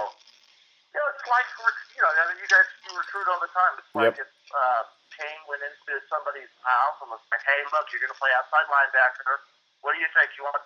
[0.94, 1.48] you know, it's like,
[1.96, 3.74] you know, I mean, you guys you recruit all the time.
[3.80, 4.24] It's like Yep.
[4.24, 4.82] if uh,
[5.18, 8.66] Kane went into somebody's house and was like, hey, look, you're going to play outside
[8.72, 9.42] linebacker.
[9.82, 10.30] What do you think?
[10.38, 10.62] You want?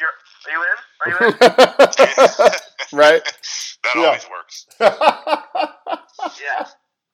[0.00, 0.14] You're
[0.46, 0.78] are you in?
[1.02, 1.32] Are you in?
[2.96, 3.22] right.
[3.84, 4.06] that Yeah.
[4.08, 4.66] always works.
[6.40, 6.66] yeah.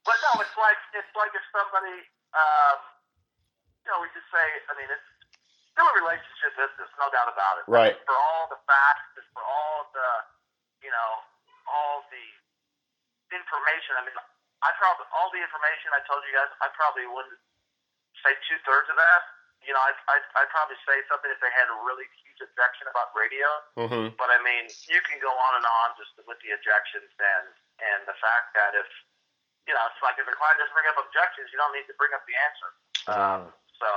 [0.09, 2.01] But no, it's like it's like if somebody,
[2.33, 2.79] um,
[3.85, 5.09] you know, we just say, I mean, it's
[5.77, 7.69] still a relationship business, no doubt about it.
[7.69, 7.93] Right.
[8.09, 10.11] For all the facts, for all the,
[10.81, 11.11] you know,
[11.69, 12.27] all the
[13.37, 14.01] information.
[14.01, 14.17] I mean,
[14.65, 17.37] I probably all the information I told you guys, I probably wouldn't
[18.25, 19.23] say two thirds of that.
[19.61, 22.89] You know, I I I'd probably say something if they had a really huge objection
[22.89, 23.49] about radio.
[23.77, 24.07] mm-hmm.
[24.17, 27.47] But I mean, you can go on and on just with the objections and
[27.85, 28.89] and the fact that if
[29.69, 31.95] you know, it's like if the client doesn't bring up objections, you don't need to
[32.01, 32.69] bring up the answer.
[33.13, 33.41] Um,
[33.77, 33.89] so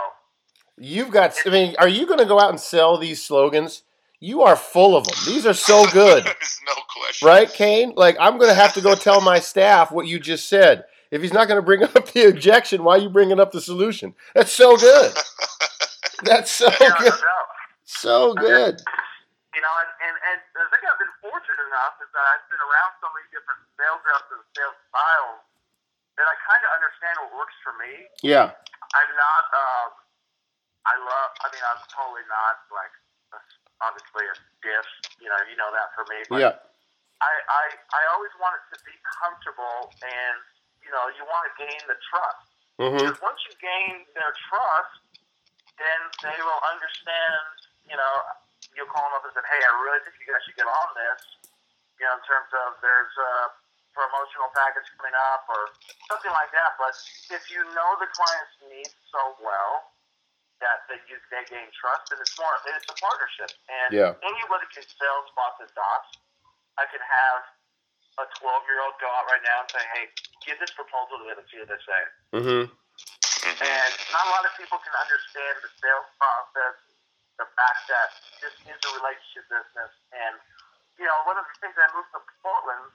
[0.82, 1.36] You've got.
[1.46, 3.84] I mean, are you going to go out and sell these slogans?
[4.20, 5.16] You are full of them.
[5.28, 6.24] These are so good.
[6.66, 7.28] no question.
[7.28, 7.94] Right, Kane?
[7.96, 10.86] Like I'm going to have to go tell my staff what you just said.
[11.12, 13.62] If he's not going to bring up the objection, why are you bringing up the
[13.62, 14.16] solution?
[14.34, 15.14] That's so good.
[16.24, 17.14] That's so yeah, good.
[17.14, 17.50] doubt.
[17.84, 18.82] So good.
[19.54, 22.62] You know, and, and and the thing I've been fortunate enough is that I've been
[22.62, 25.42] around so many different sales reps and sales styles
[26.22, 28.06] that I kind of understand what works for me.
[28.22, 28.54] Yeah.
[28.54, 29.46] I'm not.
[29.50, 29.90] Um,
[30.86, 31.30] I love.
[31.42, 32.94] I mean, I'm totally not like
[33.34, 33.40] a,
[33.82, 34.86] obviously a diff.
[35.18, 36.22] You know, you know that for me.
[36.30, 36.54] But Yeah.
[37.22, 40.38] I, I I always want it to be comfortable, and
[40.86, 42.46] you know, you want to gain the trust.
[42.82, 43.14] Mm-hmm.
[43.22, 45.02] Once you gain their trust,
[45.78, 47.46] then they will understand.
[47.86, 48.14] You know,
[48.74, 50.90] you'll call them up and say, "Hey, I really think you guys should get on
[50.98, 51.22] this."
[52.02, 53.34] You know, in terms of there's a
[53.92, 55.62] promotional package coming up or
[56.08, 56.76] something like that.
[56.80, 56.94] But
[57.36, 59.92] if you know the client's needs so well
[60.64, 63.52] that that you they gain trust, and it's more it's a partnership.
[63.68, 64.12] And Yeah.
[64.22, 66.10] anybody can sell spots and dots.
[66.78, 67.40] I can have
[68.20, 70.04] a 12 year old go out right now and say, hey,
[70.46, 72.02] give this proposal to them and see what they say.
[72.38, 72.64] Mm-hmm.
[73.62, 76.76] And not a lot of people can understand the sales process,
[77.42, 79.92] the fact that this is a relationship business.
[80.14, 80.38] And,
[81.02, 82.86] you know, one of the things I moved to Portland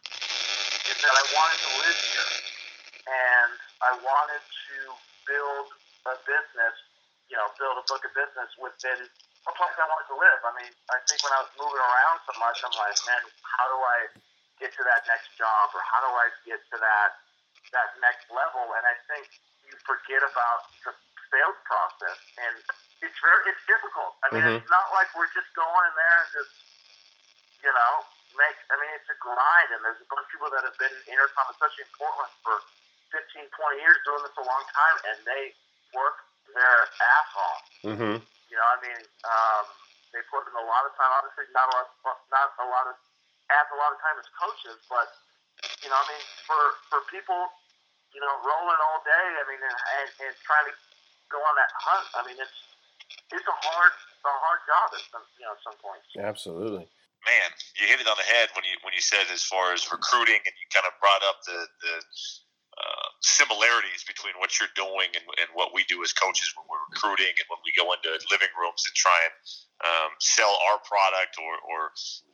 [0.87, 2.31] is that I wanted to live here.
[3.07, 4.77] And I wanted to
[5.27, 5.67] build
[6.07, 6.75] a business,
[7.31, 8.99] you know, build a book of business within
[9.47, 10.41] a place I wanted to live.
[10.43, 13.67] I mean, I think when I was moving around so much, I'm like, man, how
[13.71, 13.99] do I
[14.59, 17.11] get to that next job or how do I get to that
[17.75, 18.75] that next level?
[18.75, 19.27] And I think
[19.67, 20.95] you forget about the
[21.31, 22.55] sales process, and
[23.03, 24.19] it's very it's difficult.
[24.23, 24.63] I mean, Mhm.
[24.63, 26.55] it's not like we're just going in there and just
[27.63, 27.93] you know
[28.37, 28.57] make.
[28.71, 31.17] I mean, it's a grind, and there's a bunch of people that have been in
[31.17, 32.57] Entercom, especially in Portland, for
[33.13, 35.43] 15, 20 years, doing this a long time, and they
[35.97, 36.23] work
[36.53, 37.65] their ass off.
[37.85, 38.17] Mm-hmm.
[38.23, 39.65] You know, I mean, um,
[40.15, 41.11] they put in a lot of time.
[41.21, 41.89] Obviously, not a lot,
[42.31, 42.97] not a lot of,
[43.51, 45.09] adds a lot of time as coaches, but
[45.83, 47.41] you know, I mean, for for people,
[48.13, 49.27] you know, rolling all day.
[49.41, 50.75] I mean, and, and, and trying to
[51.29, 52.07] go on that hunt.
[52.17, 52.57] I mean, it's
[53.33, 56.07] it's a hard, a hard job at some, you know, at some points.
[56.15, 56.87] Absolutely.
[57.27, 59.91] Man, you hit it on the head when you when you said as far as
[59.91, 61.95] recruiting, and you kind of brought up the the
[62.77, 66.85] uh, similarities between what you're doing and, and what we do as coaches when we're
[66.93, 69.35] recruiting and when we go into living rooms and try and
[69.81, 71.81] um, sell our product or, or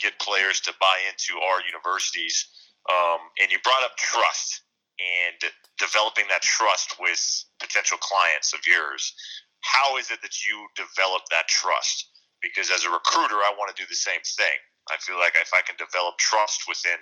[0.03, 2.51] get players to buy into our universities.
[2.91, 4.67] Um, and you brought up trust
[4.99, 5.39] and
[5.79, 7.23] developing that trust with
[7.63, 9.15] potential clients of yours.
[9.63, 12.11] How is it that you develop that trust?
[12.43, 14.59] Because as a recruiter, I want to do the same thing.
[14.91, 16.99] I feel like if I can develop trust within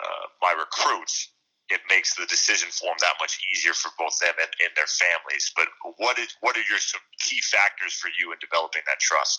[0.00, 1.28] uh, my recruits,
[1.68, 5.52] it makes the decision form that much easier for both them and, and their families.
[5.52, 5.68] But
[6.00, 9.36] what is what are your some key factors for you in developing that trust?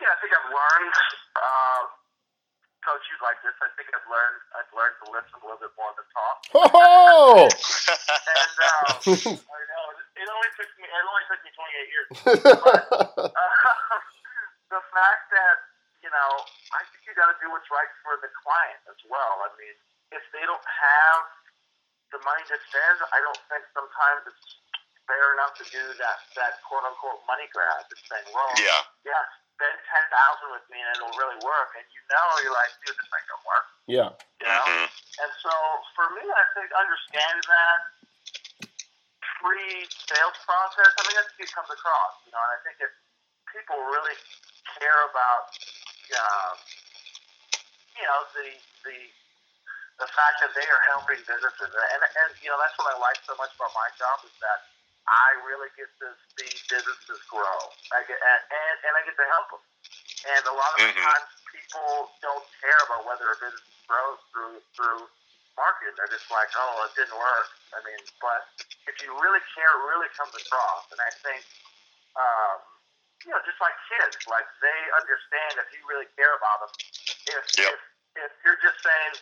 [0.00, 0.96] Yeah, I think I've learned.
[1.36, 1.82] Uh,
[2.84, 3.52] coach, you like this.
[3.60, 4.40] I think I've learned.
[4.56, 6.36] I've learned to listen a little bit more than talk.
[6.76, 7.44] Oh!
[7.44, 9.84] And um, I know
[10.16, 10.84] it only took me.
[10.88, 12.08] It only took me 28 years.
[12.24, 13.28] Uh,
[14.72, 15.56] the fact that
[16.04, 16.30] you know,
[16.76, 19.40] I think you got to do what's right for the client as well.
[19.40, 19.72] I mean,
[20.12, 21.24] if they don't have
[22.12, 24.44] the money to spend, I don't think sometimes it's
[25.08, 27.88] fair enough to do that that quote unquote money grab.
[27.88, 29.24] It's saying, well, yeah, yeah,
[29.56, 31.72] spend ten thousand with me and it'll really work.
[31.72, 33.66] And you know, you're like, dude, this ain't gonna work.
[33.88, 34.10] yeah.
[34.44, 34.64] You know.
[34.68, 34.86] Mhm.
[35.24, 35.52] And so
[35.96, 37.80] for me, I think understanding that
[39.40, 42.40] pre-sales process, I mean, that's it comes across, you know.
[42.44, 42.92] And I think if
[43.52, 44.16] people really
[44.80, 45.52] care about,
[46.12, 46.54] um,
[47.96, 48.48] you know, the
[48.84, 48.96] the
[50.02, 53.18] the fact that they are helping businesses, and and you know, that's what I like
[53.24, 54.60] so much about my job is that
[55.06, 57.58] I really get to see businesses grow.
[57.94, 59.62] I get and and, and I get to help them.
[60.24, 61.04] And a lot of the Mhm.
[61.04, 65.08] times, people don't care about whether a business grows through through
[65.56, 65.94] marketing.
[65.96, 67.48] They're just like, oh, it didn't work.
[67.76, 68.40] I mean, but
[68.88, 70.90] if you really care, it really comes across.
[70.90, 71.42] And I think,
[72.16, 72.58] um,
[73.24, 76.72] you know, just like kids, like they understand if you really care about them.
[77.28, 77.72] If Yep.
[77.72, 77.80] if
[78.28, 79.12] if you're just saying,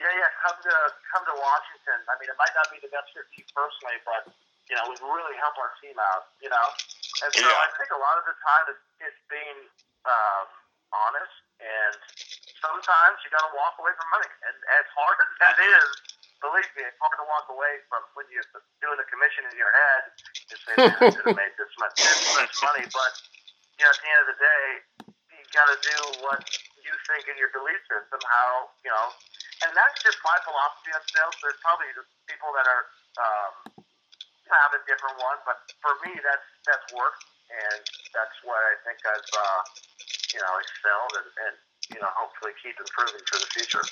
[0.00, 0.74] yeah, yeah, come to
[1.12, 1.98] come to Washington.
[2.08, 4.22] I mean, it might not be the best fit for you personally, but
[4.70, 6.30] you know, we really help our team out.
[6.40, 6.66] You know,
[7.26, 7.66] and so Yeah.
[7.66, 9.58] I think a lot of the time it's, it's being
[10.06, 10.46] um,
[10.94, 11.94] honest, and
[12.62, 14.30] sometimes you got to walk away from money.
[14.46, 15.88] And as hard as that is,
[16.40, 18.46] believe me, it's hard to walk away from when you're
[18.80, 20.02] doing the commission in your head
[20.48, 22.84] and say, man, I should have made this much, this much money.
[22.88, 23.12] But
[23.80, 24.66] you know, at the end of the day,
[25.32, 26.44] you got to do what
[26.84, 28.20] you think in your belief system.
[28.20, 29.08] How you know,
[29.64, 31.32] and that's just my philosophy on sales.
[31.40, 32.84] There's probably just people that are
[33.24, 33.52] um,
[34.52, 37.80] have a different one, but for me, that's that's worked, and
[38.12, 39.60] that's what I think I've uh,
[40.36, 41.54] you know excelled, and, and
[41.96, 43.84] you know hopefully keep improving for the future.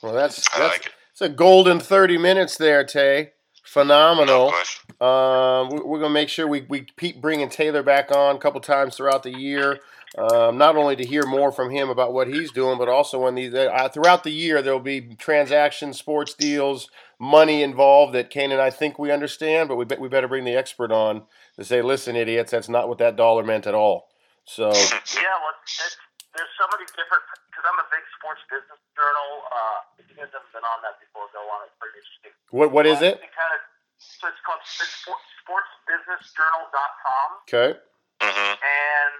[0.00, 0.96] Well, that's I that's like it.
[1.12, 3.36] it's a golden thirty minutes there, Tay.
[3.74, 4.54] Phenomenal.
[5.00, 8.60] Um, we- we're gonna make sure we we keep bringing Taylor back on a couple
[8.60, 9.80] times throughout the year.
[10.16, 13.34] Um, not only to hear more from him about what he's doing, but also when
[13.34, 18.60] these uh, throughout the year there'll be transactions, sports deals, money involved that Kane and
[18.62, 19.68] I think we understand.
[19.68, 21.24] But we bet we better bring the expert on
[21.56, 24.06] to say, listen, idiots, that's not what that dollar meant at all.
[24.44, 25.96] So Yeah, well, it's,
[26.32, 29.42] there's so many different because I'm a big sports business journal.
[29.50, 31.66] Uh, if you guys haven't been on that before, go on.
[31.66, 32.32] It's pretty interesting.
[32.54, 33.18] what what is it?
[33.18, 33.60] It kind of
[33.98, 37.28] so it's called it's sport, sportsbusinessjournal.com.
[37.50, 37.74] Okay.
[38.22, 39.14] hmm and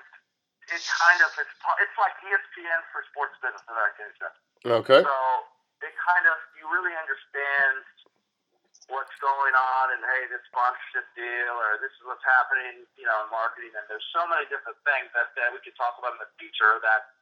[0.71, 4.15] it kind of it's it's like ESPN for sports business and that kind.
[4.87, 5.03] Okay.
[5.03, 5.19] So
[5.83, 7.83] it kind of you really understand
[8.87, 13.17] what's going on and hey, this sponsorship deal or this is what's happening, you know,
[13.25, 13.73] in marketing.
[13.73, 16.77] And there's so many different things that, that we could talk about in the future
[16.85, 17.17] that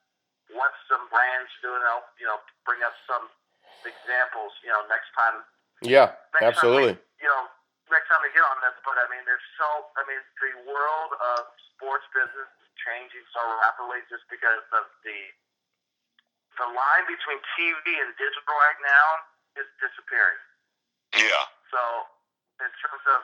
[0.50, 3.30] what some brands do to help, you know, bring up some
[3.84, 4.52] examples.
[4.62, 5.42] You know, next time.
[5.82, 6.94] Yeah, Next absolutely.
[6.94, 7.42] Time we, you know,
[7.90, 9.90] next time we get on this, but I mean, there's so.
[9.98, 15.18] I mean, the world of sports business is changing so rapidly just because of the
[16.60, 19.06] the line between TV and digital right now
[19.58, 20.40] is disappearing.
[21.16, 21.44] Yeah.
[21.72, 21.80] So,
[22.60, 23.22] in terms of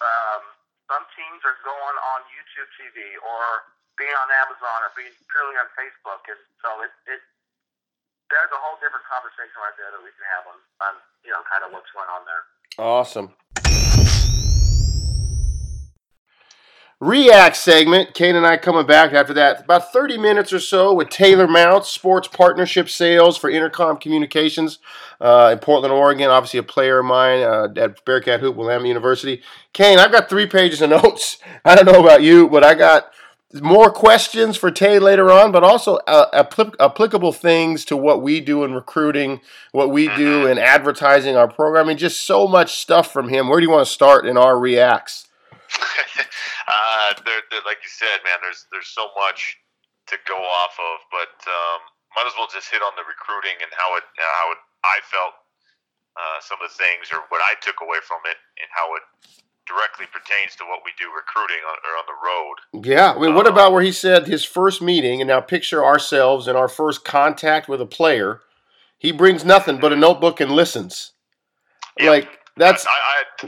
[0.00, 0.42] um,
[0.90, 3.68] some teams are going on YouTube TV or
[3.98, 7.22] being on Amazon or being purely on Facebook, and so it, it
[8.30, 10.92] there's a whole different conversation right there that we can have on, on
[11.24, 12.42] you know kind of what's going on there.
[12.78, 13.34] Awesome.
[17.00, 18.14] React segment.
[18.14, 19.64] Kane and I coming back after that.
[19.64, 24.78] About 30 minutes or so with Taylor Mounts, sports partnership sales for Entercom Communications
[25.20, 26.30] uh, in Portland, Oregon.
[26.30, 29.42] Obviously, a player of mine uh, at Bearcat Hoop, Willamette University.
[29.74, 31.38] Kane, I've got three pages of notes.
[31.64, 33.10] I don't know about you, but I got
[33.62, 38.40] more questions for Tay later on, but also uh, applic- applicable things to what we
[38.40, 39.40] do in recruiting,
[39.72, 41.96] what we do in advertising our programming.
[41.96, 43.48] Just so much stuff from him.
[43.48, 45.28] Where do you want to start in our reacts?
[45.78, 49.56] uh, there, there, like you said, man, there's there's so much
[50.08, 51.80] to go off of, but um,
[52.16, 55.34] might as well just hit on the recruiting and how it how it, I felt
[56.14, 59.04] uh, some of the things or what I took away from it and how it
[59.66, 62.86] directly pertains to what we do recruiting on, or on the road.
[62.86, 65.84] Yeah, I mean, what um, about where he said his first meeting, and now picture
[65.84, 68.40] ourselves in our first contact with a player.
[68.98, 71.12] He brings nothing but a notebook and listens.
[71.98, 72.10] Yeah.
[72.10, 73.46] Like that's I, I,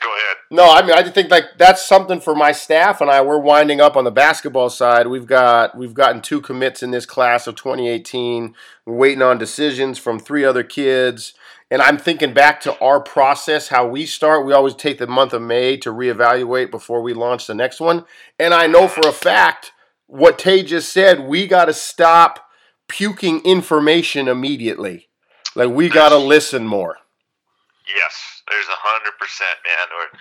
[0.00, 0.36] go ahead.
[0.50, 3.20] no, I mean I think like that's something for my staff and I.
[3.22, 5.06] We're winding up on the basketball side.
[5.06, 8.54] We've got we've gotten two commits in this class of 2018.
[8.86, 11.34] We're waiting on decisions from three other kids.
[11.74, 14.46] And I'm thinking back to our process, how we start.
[14.46, 18.04] We always take the month of May to reevaluate before we launch the next one.
[18.38, 19.72] And I know for a fact
[20.06, 22.46] what Tay just said, we got to stop
[22.86, 25.08] puking information immediately.
[25.56, 27.02] Like we got to listen more.
[27.90, 28.14] Yes,
[28.46, 29.88] there's a hundred percent, man.
[29.98, 30.14] Or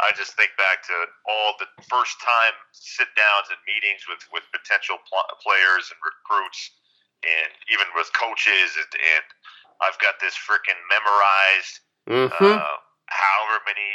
[0.00, 0.96] I just think back to
[1.28, 6.72] all the first time sit downs and meetings with with potential pl- players and recruits,
[7.28, 9.24] and even with coaches, and, and
[9.84, 11.74] I've got this freaking memorized.
[12.04, 12.58] Mm-hmm.
[12.60, 12.76] Uh,
[13.08, 13.90] however many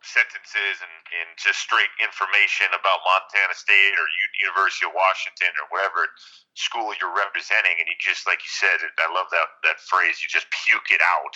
[0.00, 5.66] sentences and, and just straight information about Montana State or U- University of Washington or
[5.68, 6.08] whatever
[6.54, 10.22] school you're representing, and you just like you said, I love that that phrase.
[10.22, 11.34] You just puke it out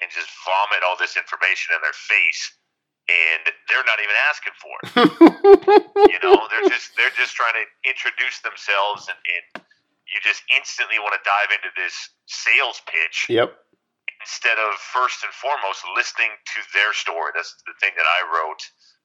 [0.00, 2.42] and just vomit all this information in their face,
[3.10, 4.88] and they're not even asking for it.
[6.14, 9.65] you know, they're just they're just trying to introduce themselves, and, and
[10.16, 11.92] you just instantly want to dive into this
[12.24, 13.52] sales pitch Yep.
[14.24, 17.36] instead of first and foremost listening to their story.
[17.36, 18.62] That's the thing that I wrote.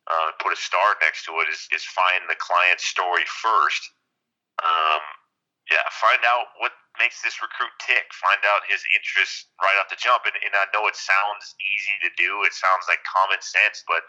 [0.07, 3.83] Uh, put a star next to it is, is find the client's story first.
[4.63, 5.03] Um,
[5.69, 8.07] yeah, find out what makes this recruit tick.
[8.17, 10.25] Find out his interests right off the jump.
[10.25, 12.41] And, and I know it sounds easy to do.
[12.47, 14.03] It sounds like common sense, but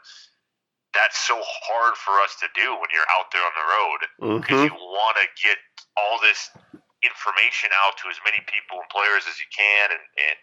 [0.97, 4.01] that's so hard for us to do when you're out there on the road
[4.41, 4.73] because Mm-hmm.
[4.73, 5.57] you want to get
[5.97, 6.51] all this
[7.03, 10.39] information out to as many people and players as you can, and, and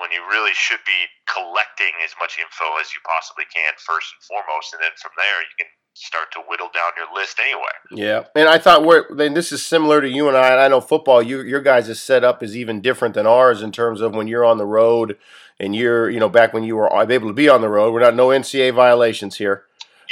[0.00, 4.22] when you really should be collecting as much info as you possibly can first and
[4.24, 7.76] foremost, and then from there you can start to whittle down your list anyway.
[7.92, 10.50] Yeah, and I thought we're then this is similar to you and I.
[10.50, 14.00] And I know football, you your guys' setup is even different than ours in terms
[14.00, 15.18] of when you're on the road
[15.58, 17.92] and you're you know back when you were able to be on the road.
[17.92, 19.64] We're not no NCAA violations here.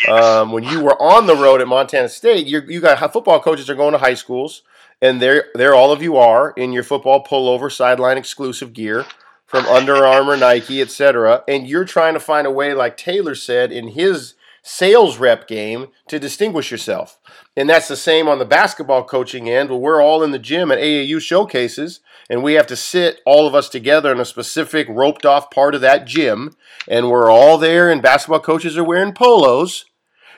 [0.06, 0.22] Yes.
[0.22, 3.68] Um, when you were on the road at Montana State, you you got football coaches
[3.70, 4.62] are going to high schools,
[5.00, 9.06] and there there all of you are in your football pullover sideline exclusive gear
[9.46, 11.42] from Under Armour, Nike, etc.
[11.48, 15.86] And you're trying to find a way, like Taylor said in his sales rep game,
[16.08, 17.18] to distinguish yourself.
[17.56, 19.70] And that's the same on the basketball coaching end.
[19.70, 23.46] Where we're all in the gym at AAU showcases, and we have to sit all
[23.46, 26.54] of us together in a specific roped off part of that gym,
[26.86, 27.90] and we're all there.
[27.90, 29.86] And basketball coaches are wearing polos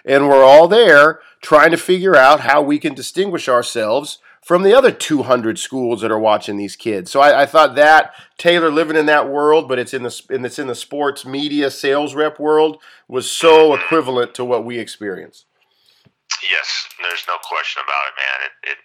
[0.04, 4.18] and we're all there trying to figure out how we can distinguish ourselves
[4.50, 7.08] from the other 200 schools that are watching these kids.
[7.08, 10.44] So I, I thought that Taylor living in that world, but it's in the and
[10.44, 15.44] it's in the sports media sales rep world, was so equivalent to what we experience.
[16.42, 18.38] Yes, there's no question about it, man.
[18.48, 18.78] It,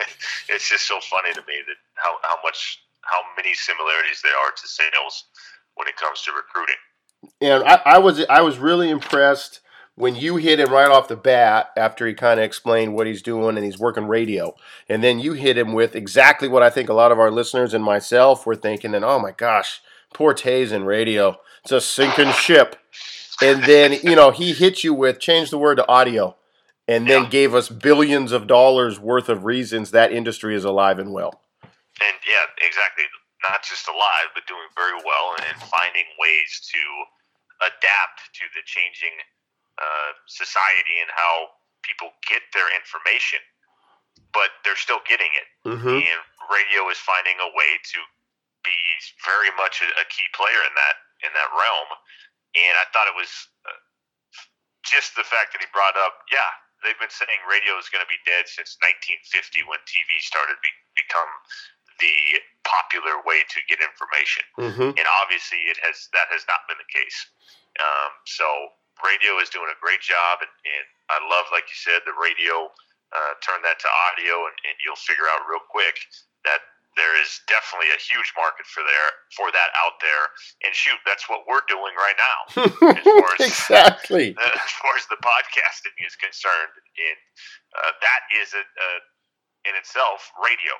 [0.00, 0.08] it
[0.54, 4.52] it's just so funny to me that how, how much how many similarities there are
[4.52, 5.24] to sales
[5.74, 6.80] when it comes to recruiting.
[7.42, 9.60] And I, I was I was really impressed
[10.00, 13.22] when you hit him right off the bat after he kind of explained what he's
[13.22, 14.54] doing and he's working radio.
[14.88, 17.74] And then you hit him with exactly what I think a lot of our listeners
[17.74, 19.80] and myself were thinking, and oh my gosh,
[20.14, 21.38] poor Tays in radio.
[21.62, 22.76] It's a sinking ship.
[23.42, 26.36] And then, you know, he hit you with change the word to audio
[26.88, 27.28] and then Yeah.
[27.28, 31.40] gave us billions of dollars worth of reasons that industry is alive and well.
[31.62, 33.04] and yeah, exactly.
[33.48, 36.80] Not just alive, but doing very well and, and finding ways to
[37.66, 39.16] adapt to the changing
[39.80, 43.40] uh, society and how people get their information.
[44.30, 46.06] But they're still getting it, Mm-hmm.
[46.06, 46.20] and
[46.52, 47.98] radio is finding a way to
[48.62, 48.78] be
[49.26, 51.90] very much a, key player in that in that realm.
[52.54, 53.30] And I thought it was
[53.66, 53.80] uh,
[54.86, 56.50] just the fact that he brought up, yeah,
[56.82, 60.70] they've been saying radio is going to be dead since 1950 when TV started be,
[60.96, 61.30] become
[62.00, 64.42] the popular way to get information.
[64.58, 64.90] Mm-hmm.
[64.96, 67.18] And obviously, it has that has not been the case.
[67.78, 68.46] Um, so
[69.04, 72.70] radio is doing a great job, and, and I love, like you said, the radio.
[73.10, 75.98] Uh, turn that to audio, and, and you'll figure out real quick
[76.46, 76.62] that
[76.98, 80.24] there is definitely a huge market for there for that out there.
[80.66, 82.38] And shoot, that's what we're doing right now
[83.02, 84.34] far as- exactly.
[84.38, 86.74] as far as the podcasting is concerned.
[86.98, 87.18] And
[87.78, 88.88] uh, that is a, a
[89.70, 90.74] in itself radio.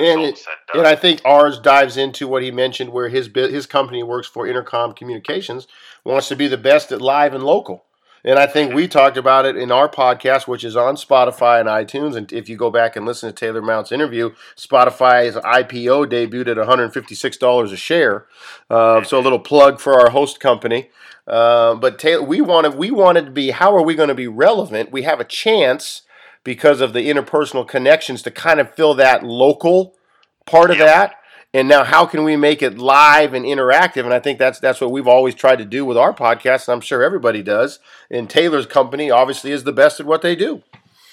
[0.00, 0.86] And it- and And.
[0.86, 4.94] I think ours dives into what he mentioned, where his his company works for Entercom
[4.96, 5.66] Communications,
[6.04, 7.84] wants to be the best at live and local.
[8.24, 11.68] And I think we talked about it in our podcast, which is on Spotify and
[11.68, 12.16] iTunes.
[12.16, 16.56] And if you go back and listen to Taylor Mount's interview, Spotify's IPO debuted at
[16.56, 18.26] $156 a share.
[18.68, 20.90] Uh, so a little plug for our host company.
[21.28, 23.50] Uh, but Taylor, we wanted we wanted to be.
[23.50, 24.90] How are we going to be relevant?
[24.90, 26.02] We have a chance
[26.46, 29.98] because of the interpersonal connections to kind of fill that local
[30.46, 30.86] part of Yeah.
[30.86, 31.20] that.
[31.52, 34.04] And now, how can we make it live and interactive?
[34.06, 36.74] And I think that's that's what we've always tried to do with our podcast, and
[36.78, 37.80] I'm sure everybody does.
[38.10, 40.62] And Taylor's company obviously is the best at what they do.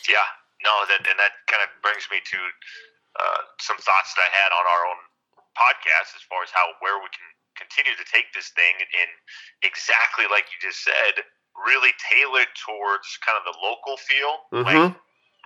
[0.05, 0.27] Yeah,
[0.61, 2.39] no, that and that kind of brings me to
[3.23, 4.99] uh, some thoughts that I had on our own
[5.57, 7.25] podcast as far as how where we can
[7.55, 9.09] continue to take this thing and
[9.63, 11.23] exactly like you just said,
[11.65, 14.97] really tailored towards kind of the local feel, Mm-hmm.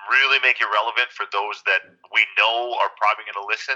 [0.09, 1.83] Really make it relevant for those that
[2.13, 3.75] we know are probably going to listen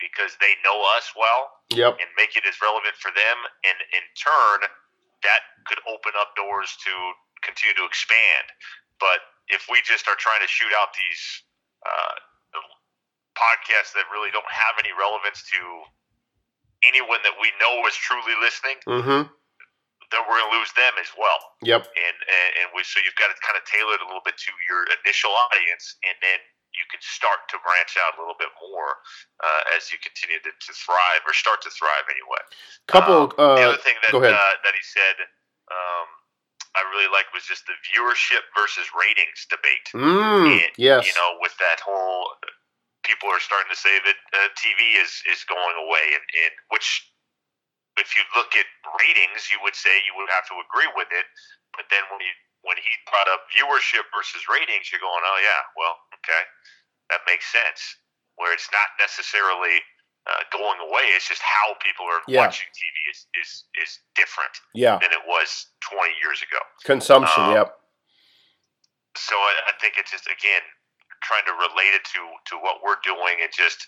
[0.00, 1.98] because they know us well Yep.
[2.00, 3.36] and make it as relevant for them.
[3.66, 4.64] And in turn,
[5.26, 6.92] that could open up doors to
[7.42, 8.46] continue to expand.
[9.02, 11.22] But if we just are trying to shoot out these
[11.84, 12.14] uh,
[13.38, 15.60] podcasts that really don't have any relevance to
[16.86, 19.22] anyone that we know is truly listening, Mm-hmm.
[20.10, 21.40] Then we're going to lose them as well.
[21.60, 21.84] Yep.
[21.84, 24.36] And, and and we so you've got to kind of tailor it a little bit
[24.40, 26.40] to your initial audience, and then
[26.76, 29.00] you can start to branch out a little bit more
[29.40, 32.42] uh, as you continue to, to thrive or start to thrive anyway.
[32.86, 33.32] Couple.
[33.40, 35.16] Um, the uh, other thing that uh, that he said
[35.72, 36.08] um,
[36.76, 39.86] I really liked was just the viewership versus ratings debate.
[39.92, 41.08] mm, And, yes.
[41.08, 42.28] You know, with that whole
[43.04, 47.08] people are starting to say that uh, TV is is going away, and, and which
[48.00, 48.66] if you look at
[49.02, 51.26] ratings, you would say you would have to agree with it.
[51.76, 52.32] But then when you
[52.66, 56.42] when he brought up viewership versus ratings, you're going, oh yeah, well, okay,
[57.14, 57.78] that makes sense.
[58.34, 59.78] Where it's not necessarily
[60.26, 62.46] uh, going away; it's just how people are Yeah.
[62.46, 63.50] watching TV is is
[63.82, 64.98] is different yeah.
[64.98, 66.58] than it was 20 years ago.
[66.86, 67.42] Consumption.
[67.42, 67.78] um, yep.
[69.16, 70.62] So I, I think it's just again
[71.22, 72.22] trying to relate it to
[72.54, 73.86] to what we're doing and just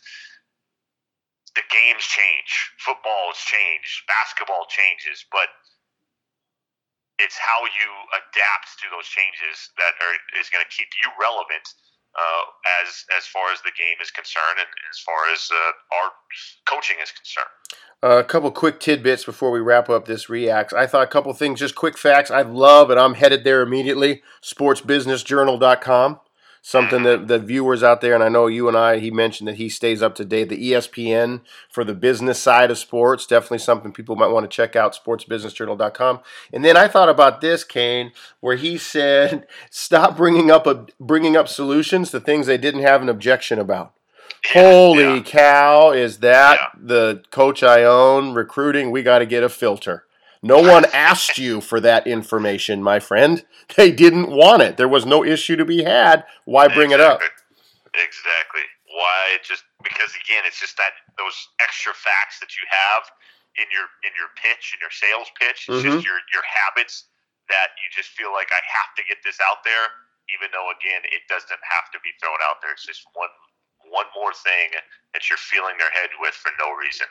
[1.55, 5.51] the games change, football has changed, basketball changes, but
[7.19, 11.67] it's how you adapt to those changes that are is going to keep you relevant
[12.17, 12.45] uh,
[12.83, 16.09] as as far as the game is concerned and as far as uh, our
[16.67, 17.53] coaching is concerned.
[18.03, 20.73] Uh, a couple quick tidbits before we wrap up this reacts.
[20.73, 22.31] I thought a couple things, just quick facts.
[22.31, 24.23] I love, and I'm headed there immediately.
[24.43, 26.21] Sportsbusinessjournal.com.
[26.63, 29.57] Something that the viewers out there, and I know you and I, he mentioned that
[29.57, 30.51] he stays up to date.
[30.51, 31.41] The ESPN
[31.71, 34.95] for the business side of sports, definitely something people might want to check out.
[34.95, 36.21] Sportsbusinessjournal.com.
[36.53, 41.35] And then I thought about this, Kane, where he said, "Stop bringing up a, bringing
[41.37, 43.93] up solutions to things they didn't have an objection about."
[44.53, 45.23] Holy Yeah.
[45.23, 46.67] cow, is that Yeah.
[46.81, 48.91] the coach I own recruiting?
[48.91, 50.05] We got to get a filter.
[50.43, 53.45] No one asked you for that information, my friend.
[53.77, 54.77] They didn't want it.
[54.77, 56.25] There was no issue to be had.
[56.45, 57.21] Why bring it up?
[57.21, 58.03] Exactly.
[58.03, 58.67] Exactly.
[58.91, 59.39] Why?
[59.45, 63.03] Just because again, it's just that those extra facts that you have
[63.61, 65.67] in your in your pitch, in your sales pitch.
[65.69, 66.01] It's Mhm.
[66.01, 67.07] just your your habits
[67.49, 69.87] that you just feel like I have to get this out there,
[70.35, 72.73] even though again, it doesn't have to be thrown out there.
[72.73, 73.31] It's just one
[73.91, 74.71] one more thing
[75.15, 77.07] that you're filling their head with for no reason.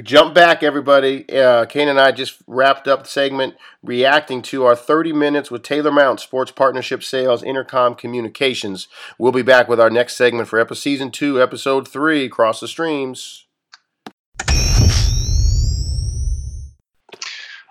[0.00, 1.28] We jump back, everybody.
[1.28, 5.62] Uh, Kane and I just wrapped up the segment reacting to our 30 minutes with
[5.62, 8.88] Taylor Mount, Sports Partnership Sales, Entercom Communications.
[9.18, 12.68] We'll be back with our next segment for episode season two, episode three, Cross the
[12.68, 13.44] Streams.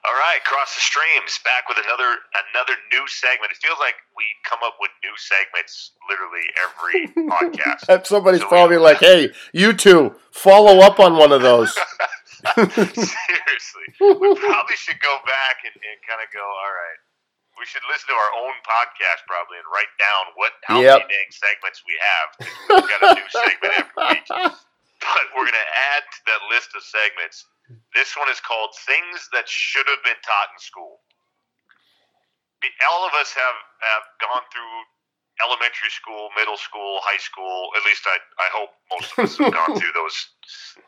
[0.06, 0.40] All right.
[0.46, 2.16] cross the streams, back with another
[2.54, 3.52] another new segment.
[3.52, 8.06] It feels like we come up with new segments literally every podcast.
[8.06, 11.76] Somebody's So probably like, "Hey, you two, follow up on one of those."
[12.46, 16.42] Seriously, we probably should go back and, and kind of go.
[16.44, 17.00] All right,
[17.60, 21.08] we should listen to our own podcast probably and write down what how Yep.
[21.08, 22.28] many dang segments we have.
[22.80, 24.28] We've got a new segment every week.
[25.00, 27.48] But we're gonna add to that list of segments.
[27.96, 31.00] This one is called "Things That Should Have Been Taught in School."
[32.92, 34.76] All of us have have gone through
[35.44, 37.72] elementary school, middle school, high school.
[37.78, 40.18] At least I, I hope most of us have gone through those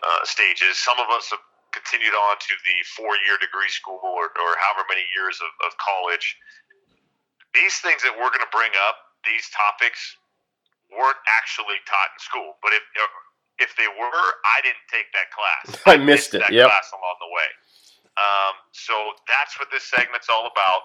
[0.04, 0.78] uh, stages.
[0.80, 1.44] Some of us have
[1.76, 5.72] continued on to the four year degree school or, or however many years of, of
[5.80, 6.38] college.
[7.56, 8.98] These things that we're going to bring up,
[9.28, 10.00] these topics,
[10.92, 12.52] weren't actually taught in school.
[12.64, 12.84] But if
[13.60, 15.66] if they were, I didn't take that class.
[15.88, 16.68] I missed it, That yep.
[16.68, 17.50] class along the way.
[18.18, 18.94] Um, so
[19.30, 20.82] that's what this segment's all about.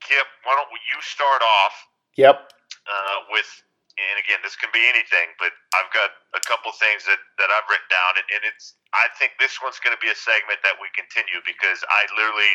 [0.00, 1.74] Kip, why don't you start off
[2.16, 2.52] Yep.
[2.86, 3.48] Uh, with,
[3.96, 7.66] and again, this can be anything, but I've got a couple things that, that I've
[7.70, 10.76] written down, and, and it's, I think this one's going to be a segment that
[10.82, 12.52] we continue because I literally,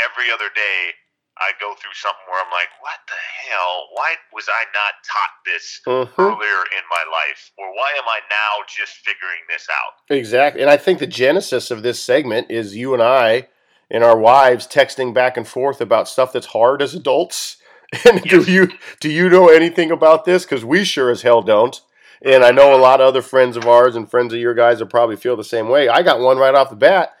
[0.00, 0.94] every other day,
[1.40, 3.16] I go through something where I'm like, what the
[3.48, 3.88] hell?
[3.96, 6.18] Why was I not taught this Mhm.
[6.18, 7.50] earlier in my life?
[7.56, 9.94] Or why am I now just figuring this out?
[10.14, 10.60] Exactly.
[10.60, 13.48] And I think the genesis of this segment is you and I
[13.90, 17.56] and our wives texting back and forth about stuff that's hard as adults.
[18.08, 18.46] And Yes.
[18.46, 18.68] do you
[19.00, 20.44] do you know anything about this?
[20.44, 21.80] Because we sure as hell don't.
[22.24, 24.78] And I know a lot of other friends of ours and friends of your guys
[24.78, 25.88] will probably feel the same way.
[25.88, 27.12] I got one right off the bat.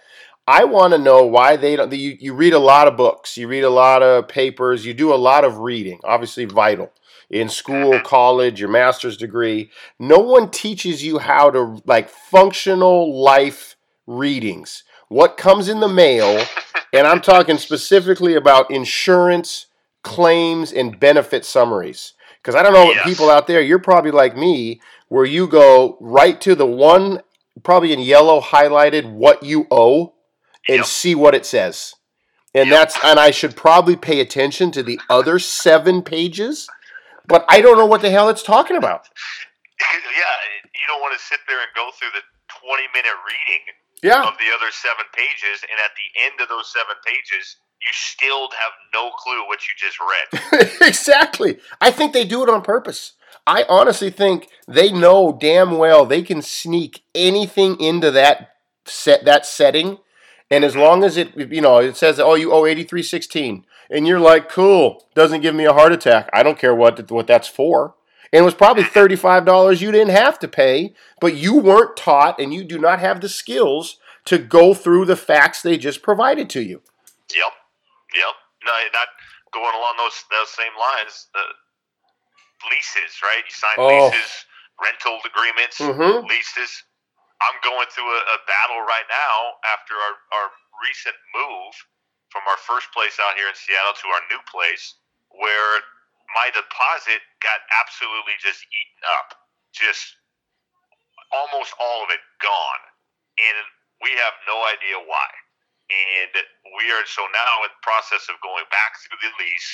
[0.46, 1.92] I want to know why they don't.
[1.92, 5.12] You, you read a lot of books, you read a lot of papers, you do
[5.12, 6.92] a lot of reading, obviously vital
[7.30, 9.70] in school, college, your master's degree.
[9.98, 14.84] No one teaches you how to like functional life readings.
[15.08, 16.44] What comes in the mail,
[16.92, 19.66] and I'm talking specifically about insurance
[20.02, 22.14] claims and benefit summaries.
[22.42, 23.04] Because I don't know Yes.
[23.04, 27.22] people out there, you're probably like me, where you go right to the one,
[27.62, 30.14] probably in yellow highlighted, what you owe,
[30.68, 30.86] and Yep.
[30.86, 31.94] see what it says.
[32.54, 32.78] And Yep.
[32.78, 36.68] that's and I should probably pay attention to the other seven pages,
[37.26, 39.08] but I don't know what the hell it's talking about.
[39.80, 40.36] yeah,
[40.74, 42.22] you don't want to sit there and go through the
[42.60, 43.62] 20 minute reading
[44.02, 44.22] Yeah.
[44.26, 48.48] of the other seven pages, and at the end of those seven pages, you still
[48.50, 50.70] have no clue what you just read.
[50.88, 51.58] exactly.
[51.80, 53.12] I think they do it on purpose.
[53.46, 58.50] I honestly think they know damn well they can sneak anything into that
[58.84, 59.98] set that setting,
[60.50, 60.82] and as mm-hmm.
[60.82, 64.20] long as it you know it says oh you owe eighty three sixteen, and you're
[64.20, 66.30] like cool doesn't give me a heart attack.
[66.32, 67.94] I don't care what what that's for.
[68.32, 71.96] And it was probably thirty five dollars you didn't have to pay, but you weren't
[71.96, 76.00] taught, and you do not have the skills to go through the facts they just
[76.00, 76.80] provided to you.
[77.34, 77.52] Yep,
[78.14, 78.34] yep.
[78.64, 79.08] No, not
[79.52, 81.28] going along those those same lines.
[81.34, 81.52] Uh,
[82.70, 83.42] leases, right?
[83.44, 83.88] You sign Oh.
[83.88, 84.46] leases,
[84.80, 86.28] rental agreements, Mhm.
[86.28, 86.84] leases.
[87.40, 90.52] I'm going through a, a battle right now after our, our
[90.82, 91.74] recent move
[92.30, 94.94] from our first place out here in Seattle to our new place,
[95.30, 95.82] where
[96.34, 99.34] my deposit got absolutely just eaten up,
[99.72, 100.16] just
[101.32, 102.82] almost all of it gone,
[103.38, 103.66] and
[104.02, 105.28] we have no idea why.
[105.92, 106.32] And
[106.80, 109.70] we are so now in the process of going back through the lease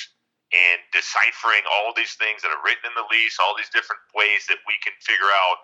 [0.51, 4.49] and deciphering all these things that are written in the lease, all these different ways
[4.51, 5.57] that we can figure out,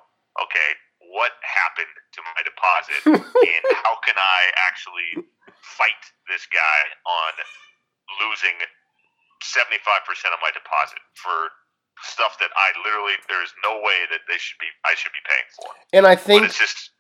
[0.48, 0.70] okay,
[1.12, 5.28] what happened to my deposit and how can I actually
[5.62, 7.34] fight this guy on
[8.24, 8.58] losing
[9.44, 11.52] 75% of my deposit for
[12.02, 15.50] stuff that I literally there's no way that they should be I should be paying
[15.56, 15.70] for.
[15.94, 16.92] And I But think it's just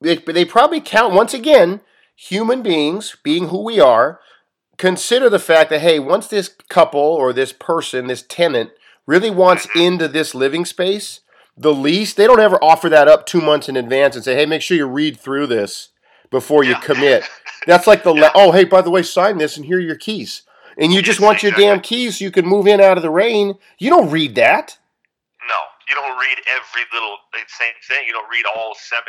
[0.00, 1.80] they, they probably count once again
[2.28, 4.20] human beings being who we are
[4.76, 8.70] consider the fact that hey once this couple or this person this tenant
[9.06, 11.20] really wants into this living space
[11.56, 14.44] the lease they don't ever offer that up two months in advance and say hey
[14.44, 15.88] make sure you read through this
[16.30, 16.80] before you Yeah.
[16.80, 17.24] commit
[17.66, 19.96] that's like the le- oh hey by the way sign this and here are your
[19.96, 20.42] keys
[20.76, 23.10] and you just want your damn keys so you can move in out of the
[23.10, 24.76] rain you don't read that
[25.48, 27.16] No, you don't read every little
[27.48, 28.06] same thing.
[28.06, 29.02] You don't read all 17,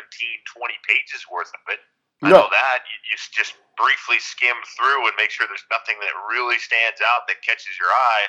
[0.57, 1.79] 20 pages worth of it.
[2.21, 2.45] I No.
[2.45, 2.79] know that.
[2.85, 7.25] You, you just briefly skim through and make sure there's nothing that really stands out
[7.27, 8.25] that catches your eye.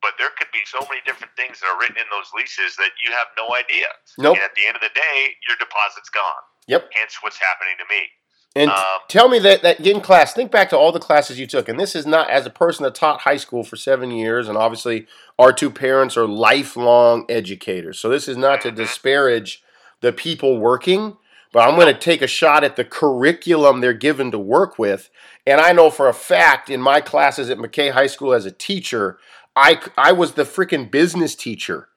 [0.00, 2.92] But there could be so many different things that are written in those leases that
[3.04, 3.88] you have no idea.
[4.18, 4.36] Nope.
[4.36, 6.44] And at the end of the day, your deposit's gone.
[6.68, 6.90] Yep.
[6.92, 8.02] Hence what's happening to me.
[8.56, 11.46] And Um, tell me that, that in class, think back to all the classes you
[11.46, 11.68] took.
[11.68, 14.56] And this is not as a person that taught high school for seven years, and
[14.56, 15.06] obviously
[15.38, 17.98] our two parents are lifelong educators.
[17.98, 19.62] So this is not to disparage
[20.02, 21.16] the people working,
[21.54, 25.08] but I'm going to take a shot at the curriculum they're given to work with.
[25.46, 28.50] And I know for a fact in my classes at McKay High School as a
[28.50, 29.18] teacher,
[29.54, 31.90] I, I was the freaking business teacher.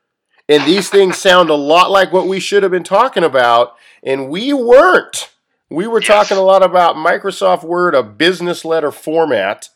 [0.48, 4.30] And these things sound a lot like what we should have been talking about, and
[4.30, 5.32] we weren't.
[5.72, 9.70] We were talking a lot about Microsoft Word, a business letter format,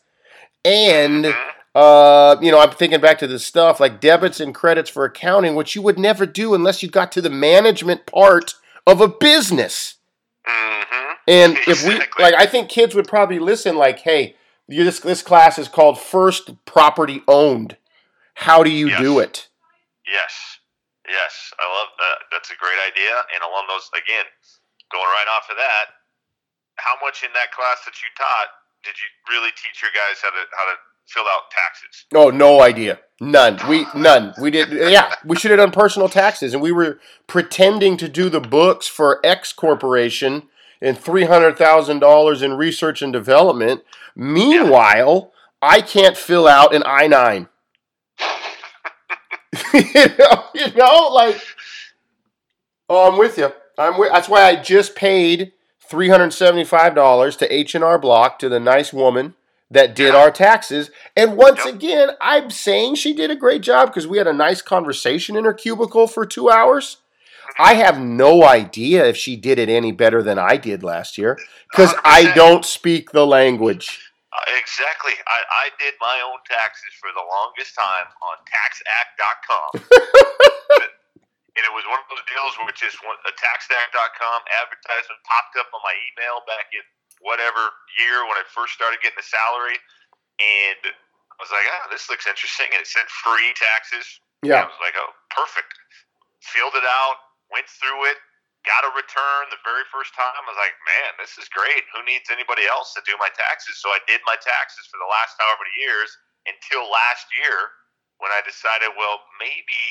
[0.64, 1.34] and
[1.74, 5.54] uh, you know, I'm thinking back to this stuff like debits and credits for accounting,
[5.54, 8.54] which you would never do unless you got to the management part
[8.86, 9.96] of a business.
[10.48, 11.12] Mm-hmm.
[11.28, 13.76] And if we like, I think kids would probably listen.
[13.76, 14.36] Like, hey,
[14.68, 17.76] you, this this class is called First Property Owned.
[18.34, 19.00] How do you Yes.
[19.00, 19.48] do it?
[20.06, 20.58] Yes,
[21.08, 22.18] yes, I love that.
[22.32, 23.14] That's a great idea.
[23.34, 24.26] And along those, again,
[24.90, 25.94] going right off of that,
[26.76, 28.48] how much in that class that you taught
[28.82, 30.76] did you really teach your guys how to how to
[31.06, 32.04] fill out taxes?
[32.14, 32.98] Oh, no idea.
[33.22, 33.60] None.
[33.68, 34.34] We none.
[34.40, 34.72] We did.
[34.72, 36.98] Yeah, we should have done personal taxes, and we were
[37.28, 40.48] pretending to do the books for X corporation
[40.80, 43.84] and three hundred thousand dollars in research and development.
[44.16, 47.48] Meanwhile, I can't fill out an I nine.
[49.72, 51.40] you know, you know, like.
[52.88, 53.52] Oh, I'm with you.
[53.78, 54.10] I'm with.
[54.10, 58.48] That's why I just paid three hundred seventy-five dollars to H and R Block to
[58.48, 59.36] the nice woman
[59.72, 60.90] that did our taxes.
[61.16, 64.62] And once again, I'm saying she did a great job because we had a nice
[64.62, 66.98] conversation in her cubicle for two hours.
[67.58, 71.38] I have no idea if she did it any better than I did last year
[71.70, 74.00] because I don't speak the language.
[74.32, 75.12] Uh, exactly.
[75.28, 79.70] I, I did my own taxes for the longest time on taxact.com.
[81.52, 85.68] and it was one of those deals where just one, a taxact.com advertisement popped up
[85.76, 86.80] on my email back in
[87.22, 89.78] whatever year when I first started getting the salary.
[90.42, 92.70] And I was like, oh, this looks interesting.
[92.74, 94.06] And it said free taxes.
[94.42, 94.66] Yeah.
[94.66, 95.70] I was like, oh, perfect.
[96.42, 97.16] Filled it out,
[97.54, 98.18] went through it,
[98.66, 100.34] got a return the very first time.
[100.34, 101.86] I was like, man, this is great.
[101.94, 103.78] Who needs anybody else to do my taxes?
[103.78, 106.10] So I did my taxes for the last however many years
[106.46, 107.70] until last year
[108.18, 109.82] when I decided, well, maybe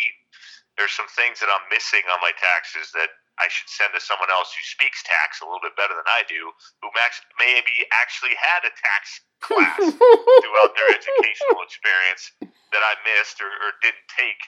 [0.79, 3.11] there's some things that I'm missing on my taxes that
[3.42, 6.22] I should send to someone else who speaks tax a little bit better than I
[6.30, 6.54] do,
[6.86, 9.02] who max- maybe actually had a tax
[9.42, 9.82] class
[10.46, 14.42] throughout their educational experience that I missed or, or didn't take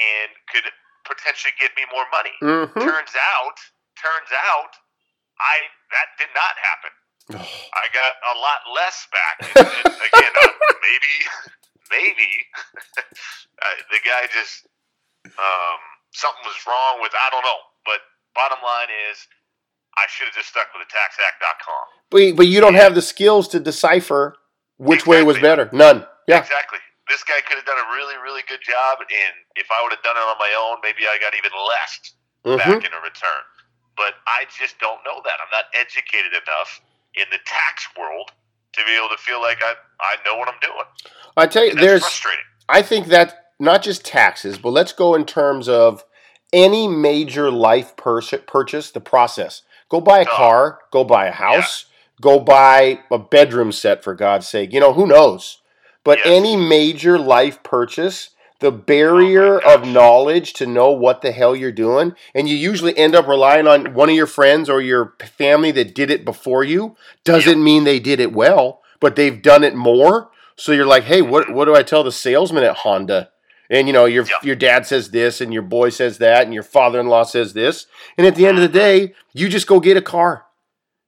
[0.00, 0.64] and could
[1.04, 2.32] potentially get me more money.
[2.40, 2.80] Mhm.
[2.80, 3.56] Turns out,
[4.00, 4.72] turns out,
[5.36, 5.56] I
[5.92, 6.92] that did not happen.
[7.76, 9.36] I got a lot less back.
[9.54, 10.48] And, and again, uh,
[10.88, 11.14] maybe,
[11.92, 12.30] maybe
[12.98, 14.66] uh, the guy just
[15.26, 15.80] um,
[16.12, 17.12] something was wrong with.
[17.14, 17.60] I don't know.
[17.84, 18.00] But
[18.34, 19.18] bottom line is,
[19.96, 21.84] I should have just stuck with the taxact.com.
[22.10, 24.34] But, but you don't have the skills to decipher
[24.78, 25.68] which way was better.
[25.72, 26.06] None.
[26.26, 26.38] Yeah.
[26.40, 26.78] Exactly.
[27.08, 30.02] This guy could have done a really, really good job, and if I would have
[30.02, 32.14] done it on my own, maybe I got even less
[32.46, 32.58] Mhm.
[32.58, 33.42] back in a return.
[33.96, 35.34] But I just don't know that.
[35.42, 36.80] I'm not educated enough
[37.14, 38.30] in the tax world
[38.74, 40.86] to be able to feel like I I know what I'm doing.
[41.36, 42.00] I tell you, That's there's.
[42.02, 42.44] frustrating.
[42.68, 46.04] I think that not just taxes, but let's go in terms of
[46.52, 49.62] any major life pur- purchase, the process.
[49.88, 50.34] Go buy a Oh.
[50.36, 51.86] car, go buy a house,
[52.20, 54.72] go buy a bedroom set for God's sake.
[54.72, 55.58] You know, who knows?
[56.04, 56.26] But Yes.
[56.28, 58.30] any major life purchase,
[58.60, 62.56] the oh barrier Oh of knowledge to know what the hell you're doing, and you
[62.56, 66.24] usually end up relying on one of your friends or your family that did it
[66.24, 66.94] before you,
[67.24, 70.30] doesn't mean they did it well, but they've done it more.
[70.56, 73.30] So you're like, hey, what what do I tell the salesman at Honda?
[73.70, 74.34] And you know, your Yeah.
[74.42, 77.86] your dad says this, and your boy says that, and your father-in-law says this,
[78.18, 80.46] and at the end of the day, you just go get a car.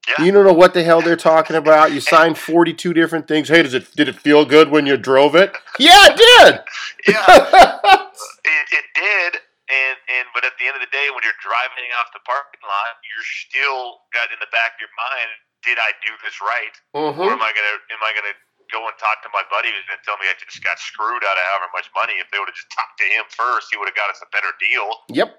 [0.08, 0.24] Yeah.
[0.24, 1.92] You don't know what the hell they're talking about.
[1.92, 3.48] You signed 42 different things.
[3.48, 5.54] Hey, does it did it feel good when you drove it?
[5.78, 6.60] Yeah, it did.
[7.06, 7.22] Yeah,
[8.06, 9.32] it, it did.
[9.72, 12.60] And and but at the end of the day, when you're driving off the parking
[12.66, 15.30] lot, you're still got in the back of your mind,
[15.64, 16.74] did I do this right?
[16.92, 17.32] Or Mhm.
[17.32, 18.36] am I gonna am I gonna
[18.72, 21.36] go and talk to my buddy who's gonna tell me I just got screwed out
[21.36, 22.16] of however much money?
[22.16, 24.28] If they would have just talked to him first, he would have got us a
[24.32, 24.88] better deal.
[25.12, 25.28] Yep.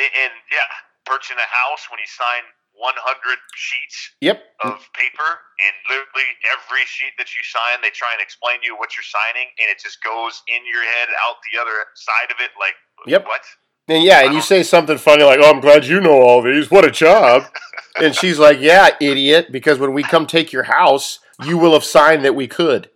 [0.00, 0.66] and, yeah,
[1.06, 2.42] purchasing a house when you sign
[2.74, 4.42] 100 sheets Yep.
[4.66, 5.30] of paper,
[5.62, 9.06] and literally every sheet that you sign, they try and explain to you what you're
[9.06, 12.50] signing, and it just goes in your head, out the other side of it.
[12.58, 12.74] Like,
[13.06, 13.26] Yep.
[13.26, 13.42] what?
[13.86, 16.70] And yeah, and you say something funny like, "Oh, I'm glad you know all these.
[16.70, 17.44] What a job!"
[18.00, 21.84] and she's like, "Yeah, idiot, because when we come take your house, you will have
[21.84, 22.90] signed that we could."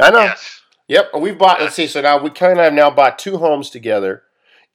[0.00, 0.22] I know.
[0.24, 0.60] Yes.
[0.88, 1.60] Yep, and we've bought.
[1.60, 1.86] Let's see.
[1.86, 4.22] So now we kind of have now bought two homes together,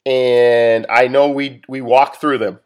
[0.06, 2.60] and I know we we walked through them,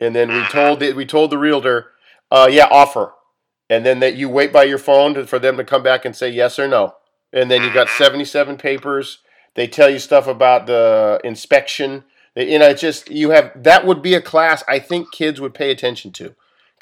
[0.00, 1.90] and then we told the, we told the realtor,
[2.30, 3.12] uh, "Yeah, offer,"
[3.68, 6.14] and then that you wait by your phone to, for them to come back and
[6.14, 6.94] say yes or no,
[7.32, 9.18] and then you got seventy seven papers.
[9.54, 12.04] They tell you stuff about the inspection.
[12.36, 15.54] You know, it's just you have that would be a class I think kids would
[15.54, 16.34] pay attention to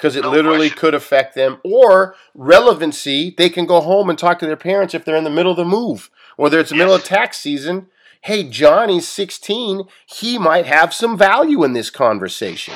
[0.03, 0.79] because it No literally question.
[0.79, 3.33] could affect them or relevancy.
[3.37, 5.55] They can go home and talk to their parents if they're in the middle of
[5.57, 7.87] the move, whether it's the middle of tax season.
[8.19, 9.87] Hey, Johnny's 16.
[10.05, 12.73] He might have some value in this conversation.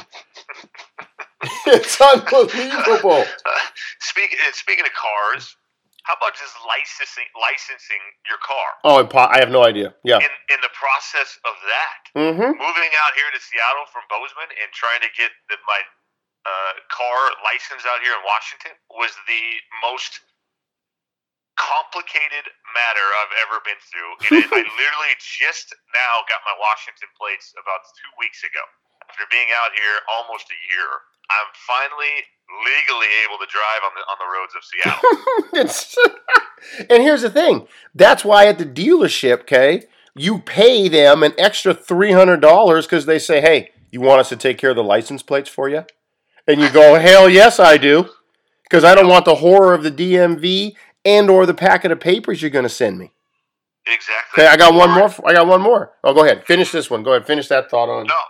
[1.67, 3.25] it's unbelievable.
[3.99, 5.51] Speaking speaking of cars,
[6.07, 8.67] how about just licensing licensing your car?
[8.87, 9.93] Oh, I have no idea.
[10.07, 10.23] Yeah.
[10.23, 12.55] In in the process of that, Mm-hmm.
[12.55, 15.83] moving out here to Seattle from Bozeman and trying to get the, my
[16.47, 19.45] uh, car license out here in Washington was the
[19.83, 20.23] most
[21.59, 24.11] complicated matter I've ever been through.
[24.31, 28.63] And I literally just now got my Washington plates about two weeks ago.
[29.09, 30.89] After being out here almost a year,
[31.31, 32.15] I'm finally
[32.63, 35.11] legally able to drive on the on the roads of Seattle.
[36.89, 37.67] And here's the thing.
[37.93, 39.83] That's why at the dealership, okay,
[40.15, 44.29] you pay them an extra three hundred dollars because they say, "Hey, you want us
[44.29, 45.85] to take care of the license plates for you?"
[46.47, 48.09] And you go, "Hell yes, I do,"
[48.63, 52.41] because I don't want the horror of the DMV and or the packet of papers
[52.41, 53.11] you're going to send me.
[53.85, 54.43] exactly.
[54.43, 55.11] Okay, I got one more.
[55.25, 55.91] I got one more.
[56.03, 56.45] Oh, go ahead.
[56.45, 57.03] Finish this one.
[57.03, 57.25] Go ahead.
[57.27, 58.07] Finish that thought on.
[58.07, 58.21] No,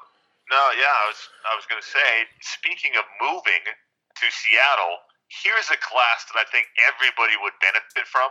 [0.49, 0.93] no, yeah.
[0.93, 2.09] I was I was going to say.
[2.41, 4.97] Speaking of moving to Seattle,
[5.29, 8.29] here's a class that I think everybody would benefit from.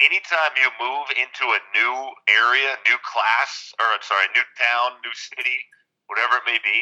[0.00, 1.94] Anytime you move into a new
[2.32, 5.60] area, new class, or I'm sorry, new town, new city,
[6.08, 6.78] whatever it may be,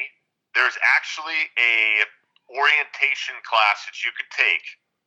[0.58, 2.02] there's actually a
[2.50, 4.64] orientation class that you could take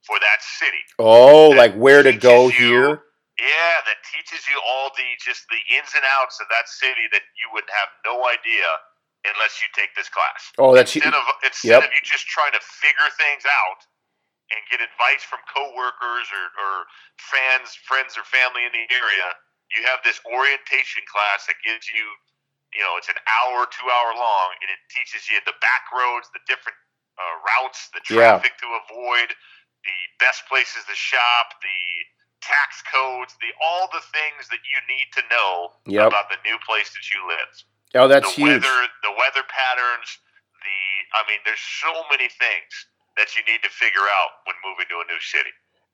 [0.07, 0.79] for that city.
[0.97, 3.03] Oh, like where to go you- here?
[3.41, 7.25] Yeah, that teaches you all the just the ins and outs of that city that
[7.41, 8.69] you would have no idea
[9.25, 10.53] unless you take this class.
[10.61, 11.89] Oh, that's Instead of instead Yep.
[11.89, 13.81] of you just trying to figure things out
[14.53, 16.73] and get advice from coworkers or, or
[17.17, 19.27] fans, friends or family in the area,
[19.73, 22.05] you have this orientation class that gives you,
[22.73, 26.29] you know, it's an hour, two hour long, and it teaches you the back roads,
[26.33, 26.77] the different
[27.19, 28.39] uh, routes, the Yeah.
[28.39, 29.35] traffic to avoid,
[29.85, 31.81] the best places to shop, the
[32.41, 36.07] tax codes, the all the things that you need to know Yep.
[36.09, 37.53] about the new place that you live.
[37.95, 38.63] Oh, that's the huge.
[38.63, 40.09] weather, the weather patterns,
[40.63, 40.79] the
[41.17, 42.71] I mean, there's so many things
[43.17, 45.51] that you need to figure out when moving to a new city.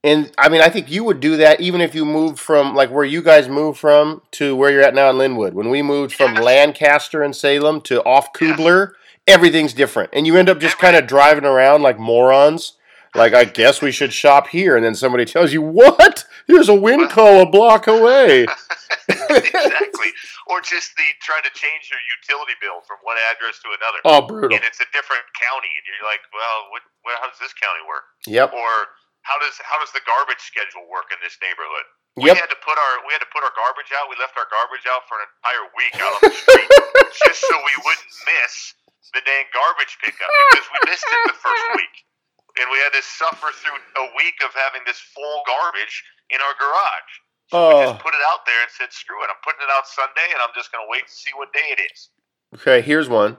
[0.07, 2.89] And I mean, I think you would do that even if you moved from like
[2.89, 5.51] where you guys moved from to where you're at now in Lynnwood.
[5.51, 6.43] When we moved from Yes.
[6.43, 8.31] Lancaster and Salem to off.
[8.31, 8.93] Kubler,
[9.27, 10.11] everything's different.
[10.13, 12.73] And you end up just kind of driving around like morons.
[13.15, 14.75] Like, I guess we should shop here.
[14.77, 16.25] And then somebody tells you, what?
[16.47, 18.45] There's a Winco a block away.
[19.09, 20.11] exactly.
[20.47, 23.99] Or just the trying to change your utility bill from one address to another.
[24.07, 24.55] Oh, brutal.
[24.55, 27.83] And it's a different county, and you're like, well, what, what, how does this county
[27.83, 28.07] work?
[28.31, 28.55] Yep.
[28.55, 28.71] Or
[29.27, 31.87] how does how does the garbage schedule work in this neighborhood?
[32.17, 32.33] Yep.
[32.33, 34.07] We had to put our we had to put our garbage out.
[34.07, 36.69] We left our garbage out for an entire week out on the street
[37.27, 38.53] just so we wouldn't miss
[39.11, 41.95] the dang garbage pickup because we missed it the first week.
[42.57, 46.01] And we had to suffer through a week of having this full garbage
[46.33, 47.11] in our garage.
[47.51, 47.83] So we Oh.
[47.93, 49.29] just put it out there and said, "Screw it!
[49.29, 51.69] I'm putting it out Sunday, and I'm just going to wait to see what day
[51.77, 52.09] it is."
[52.59, 53.37] Okay, here's one.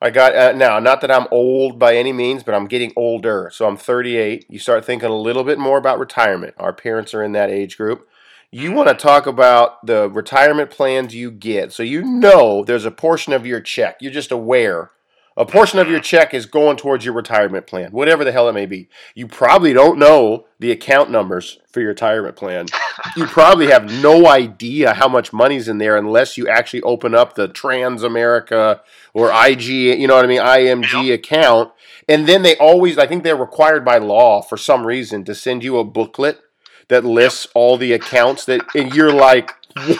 [0.00, 0.78] I got uh, now.
[0.78, 3.50] Not that I'm old by any means, but I'm getting older.
[3.52, 4.46] So I'm 38.
[4.48, 6.54] You start thinking a little bit more about retirement.
[6.58, 8.08] Our parents are in that age group.
[8.50, 11.72] You want to talk about the retirement plans you get.
[11.72, 13.96] So you know there's a portion of your check.
[14.00, 14.90] You're just aware.
[15.36, 18.52] A portion of your check is going towards your retirement plan, whatever the hell it
[18.52, 18.88] may be.
[19.16, 22.66] You probably don't know the account numbers for your retirement plan.
[23.16, 27.34] You probably have no idea how much money's in there unless you actually open up
[27.34, 28.80] the Transamerica
[29.12, 31.72] or IG, you know what I mean, IMG account.
[32.08, 35.64] And then they always, I think they're required by law for some reason to send
[35.64, 36.40] you a booklet
[36.88, 39.50] that lists all the accounts that, and you're like,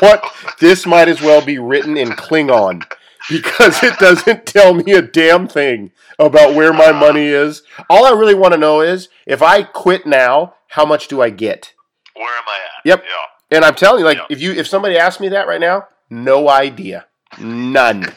[0.00, 0.24] what?
[0.60, 2.84] This might as well be written in Klingon
[3.30, 7.62] because it doesn't tell me a damn thing about where my money is.
[7.90, 11.30] All I really want to know is if I quit now, how much do I
[11.30, 11.72] get?
[12.14, 12.86] Where am I at?
[12.86, 13.04] Yep.
[13.04, 13.56] Yeah.
[13.56, 14.26] And I'm telling you, like, Yeah.
[14.30, 17.06] if you if somebody asked me that right now, no idea,
[17.38, 18.02] none.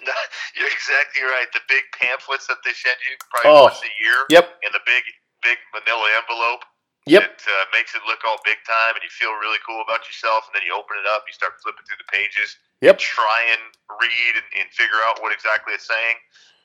[0.00, 0.16] No,
[0.56, 1.44] You're exactly right.
[1.52, 3.64] The big pamphlets that they send you probably Oh.
[3.68, 4.16] once a year.
[4.32, 5.04] Yep, In the big,
[5.44, 6.64] big manila envelope.
[7.04, 10.04] yep, It uh, makes it look all big time, and you feel really cool about
[10.08, 10.48] yourself.
[10.48, 12.98] And then you open it up, you start flipping through the pages, yep.
[12.98, 13.62] try and
[14.00, 16.16] read and, and figure out what exactly it's saying.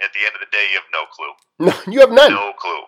[0.04, 1.34] At the end of the day, you have no clue.
[1.58, 2.36] No, you have none.
[2.36, 2.84] No clue.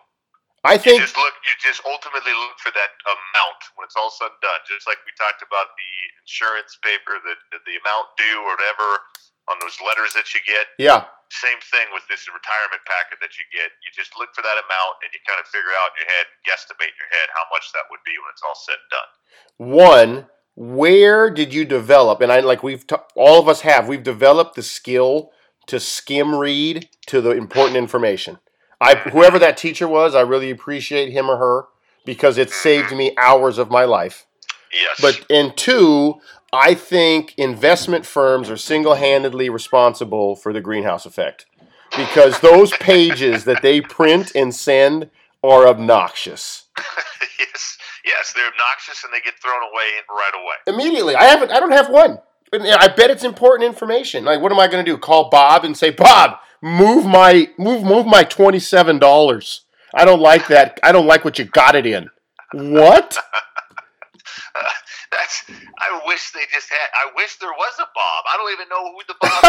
[0.67, 1.31] I You think just look.
[1.47, 4.59] You just ultimately look for that amount when it's all said and done.
[4.67, 8.89] Just like we talked about the insurance paper, the the, the amount due or whatever
[9.47, 10.67] on those letters that you get.
[10.75, 11.07] yeah.
[11.31, 13.71] Same thing with this retirement packet that you get.
[13.83, 16.27] You just look for that amount and you kind of figure out in your head,
[16.47, 19.11] guesstimate in your head how much that would be when it's all said and done.
[19.59, 20.11] One,
[20.57, 22.19] where did you develop?
[22.19, 23.87] And I like we've t- all of us have.
[23.87, 25.31] We've developed the skill
[25.67, 28.39] to skim read to the important information.
[28.81, 31.65] I whoever that teacher was, I really appreciate him or her
[32.05, 32.57] because it mm-hmm.
[32.57, 34.25] saved me hours of my life.
[34.73, 34.99] Yes.
[34.99, 36.15] But and two,
[36.51, 41.45] I think investment firms are single-handedly responsible for the greenhouse effect
[41.95, 45.11] because those pages that they print and send
[45.43, 46.65] are obnoxious.
[47.39, 47.77] yes,
[48.07, 50.55] yes, they're obnoxious and they get thrown away right away.
[50.73, 51.51] Immediately, I haven't.
[51.51, 52.19] I don't have one.
[52.53, 54.23] I bet it's important information.
[54.23, 54.97] Like, what am I going to do?
[54.97, 59.65] Call Bob and say, Bob, move my move move my twenty seven dollars.
[59.93, 60.79] I don't like that.
[60.83, 62.09] I don't like what you got it in.
[62.53, 63.17] What?
[65.11, 65.43] That's.
[65.49, 66.89] I wish they just had.
[66.93, 68.23] I wish there was a Bob.
[68.27, 69.43] I don't even know who the Bob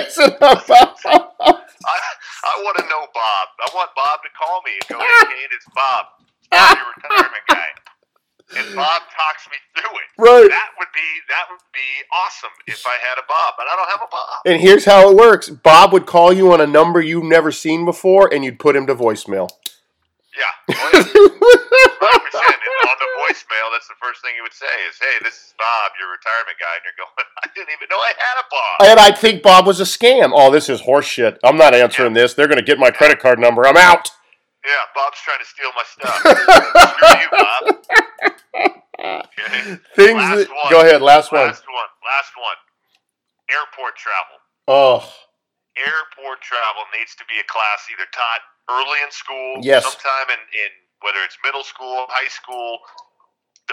[0.00, 0.18] is.
[0.36, 1.98] About- I,
[2.44, 3.46] I want to know Bob.
[3.60, 6.26] I want Bob to call me and go, "Hey, Kane, it's Bob, Bob,
[6.96, 7.68] retirement guy."
[8.54, 10.08] And Bob talks me through it.
[10.18, 10.50] Right.
[10.50, 13.88] That would be that would be awesome if I had a Bob, but I don't
[13.88, 14.44] have a Bob.
[14.44, 15.48] and here's how it works.
[15.48, 18.86] Bob would call you on a number you've never seen before, and you'd put him
[18.88, 19.48] to voicemail.
[20.36, 21.08] Yeah, hundred.
[21.12, 25.54] And on the voicemail, that's the first thing he would say is, "Hey, this is
[25.58, 28.90] Bob, your retirement guy," and you're going, "I didn't even know I had a Bob."
[28.90, 30.32] and I'd think Bob was a scam.
[30.34, 31.38] Oh, this is horseshit.
[31.42, 32.34] I'm not answering this.
[32.34, 33.66] They're going to get my credit card number.
[33.66, 34.10] I'm out.
[34.64, 36.18] Yeah, Bob's trying to steal my stuff.
[37.22, 37.62] You, Bob.
[39.02, 39.78] Okay.
[39.98, 40.18] Things.
[40.22, 40.70] Last that- one.
[40.70, 41.02] go ahead.
[41.02, 41.46] Last one.
[41.50, 41.90] Last one.
[42.06, 42.58] Last one.
[43.50, 44.38] Airport travel.
[44.70, 45.02] Oh,
[45.74, 49.82] Airport travel needs to be a class either taught early in school, Yes.
[49.82, 50.70] sometime in, in
[51.02, 52.78] whether it's middle school, high school,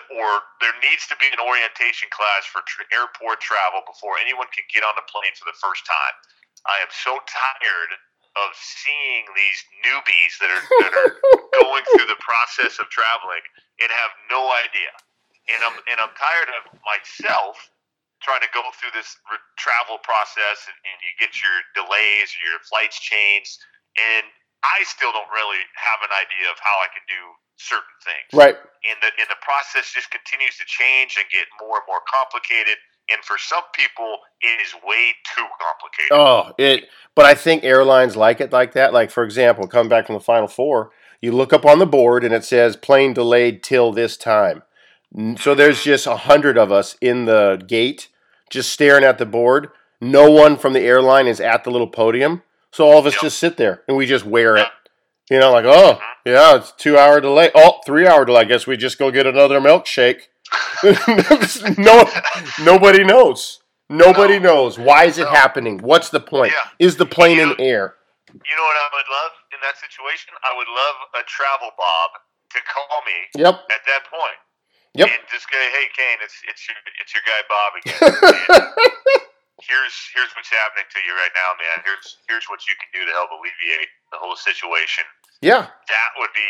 [0.09, 0.29] or
[0.63, 4.81] there needs to be an orientation class for tr- airport travel before anyone can get
[4.81, 6.15] on the plane for the first time.
[6.65, 7.91] I am so tired
[8.37, 11.11] of seeing these newbies that are that are
[11.63, 13.41] going through the process of traveling
[13.81, 14.93] and have no idea.
[15.49, 17.57] And I'm and I'm tired of myself
[18.21, 22.39] trying to go through this re- travel process and, and you get your delays or
[22.43, 23.63] your flights changed
[23.95, 24.27] and
[24.59, 27.21] I still don't really have an idea of how I can do
[27.59, 28.55] certain things right.
[28.87, 32.79] and the and the process just continues to change and get more and more complicated.
[33.11, 36.11] And for some people, it is way too complicated.
[36.11, 36.89] Oh, it.
[37.15, 38.93] But I think airlines like it like that.
[38.93, 40.91] Like for example, coming back from the Final Four,
[41.21, 44.63] you look up on the board and it says plane delayed till this time.
[45.37, 48.09] So there's just a hundred of us in the gate,
[48.51, 49.69] just staring at the board.
[49.99, 53.21] No one from the airline is at the little podium, so all of us Yep.
[53.23, 54.67] just sit there and we just wear it.
[55.29, 56.29] You know, like oh mm-hmm.
[56.29, 57.49] yeah, it's two hour delay.
[57.55, 58.41] Oh, three hour delay.
[58.41, 60.27] I guess we just go get another milkshake.
[61.77, 62.07] no,
[62.63, 63.59] nobody knows.
[63.89, 64.77] Nobody knows.
[64.77, 65.31] Why is it No.
[65.33, 65.79] happening?
[65.79, 66.53] What's the point?
[66.53, 66.69] Yeah.
[66.87, 67.95] Is the plane in air?
[68.29, 70.29] You know what I would love in that situation?
[70.45, 72.09] I would love a travel Bob
[72.53, 73.55] to call me Yep.
[73.73, 74.39] at that point
[74.93, 75.09] Yep.
[75.09, 77.97] and just go, "Hey, Kane, it's it's your it's your guy Bob again.
[79.65, 81.77] here's here's what's happening to you right now, man.
[81.85, 85.03] Here's here's what you can do to help alleviate the whole situation.
[85.41, 85.65] Yeah.
[85.65, 86.49] That would be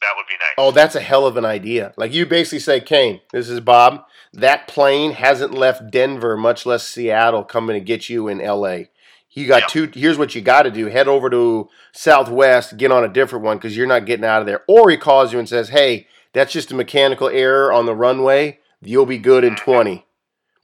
[0.00, 0.54] that would be nice.
[0.58, 1.92] Oh, that's a hell of an idea.
[1.96, 4.04] Like you basically say, Kane, this is Bob.
[4.32, 8.84] That plane hasn't left Denver, much less Seattle, coming to get you in LA.
[9.32, 9.66] You got Yeah.
[9.68, 9.90] two.
[9.94, 13.58] Here's what you got to do: head over to Southwest, get on a different one
[13.58, 14.62] because you're not getting out of there.
[14.66, 18.58] Or he calls you and says, "Hey, that's just a mechanical error on the runway.
[18.80, 19.64] You'll be good in mm-hmm.
[19.64, 20.06] 20."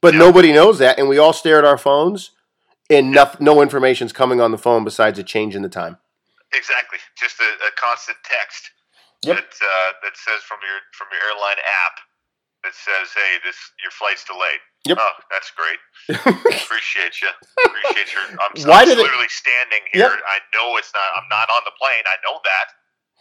[0.01, 0.21] But Yeah.
[0.21, 2.31] nobody knows that, and we all stare at our phones,
[2.91, 5.99] and no, no information's coming on the phone besides a change in the time.
[6.53, 6.99] Exactly.
[7.19, 8.71] Just a, a constant text
[9.25, 9.37] Yep.
[9.37, 11.97] that uh, that says from your from your airline app
[12.65, 14.99] that says, "Hey, this your flight's delayed." Yep.
[15.01, 15.81] Oh, that's great.
[16.63, 17.31] Appreciate you.
[17.67, 18.23] Appreciate your.
[18.39, 20.11] I'm, Why I'm they- literally standing here.
[20.13, 20.21] Yep.
[20.21, 21.09] I know it's not.
[21.17, 22.05] I'm not on the plane.
[22.07, 22.67] I know that.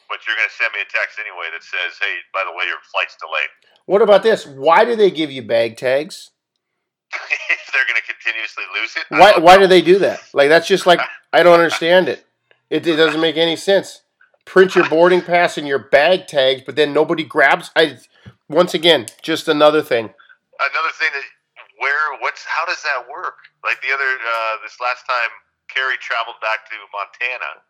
[0.07, 2.65] But you're going to send me a text anyway that says, "Hey, by the way,
[2.69, 3.49] your flight's delayed."
[3.89, 4.45] What about this?
[4.45, 6.29] Why do they give you bag tags?
[7.49, 9.61] if they're going to continuously lose it, Why why know.
[9.63, 10.21] do they do that?
[10.33, 10.99] Like that's just like
[11.33, 12.25] I don't understand it.
[12.69, 14.01] It, it doesn't make any sense.
[14.45, 17.71] Print your boarding pass and your bag tags, but then nobody grabs.
[17.75, 17.97] I
[18.47, 20.05] once again just another thing.
[20.05, 21.25] another thing that
[21.81, 23.35] where what's how does that work?
[23.65, 25.33] Like the other uh, this last time,
[25.67, 27.65] Carrie traveled back to Montana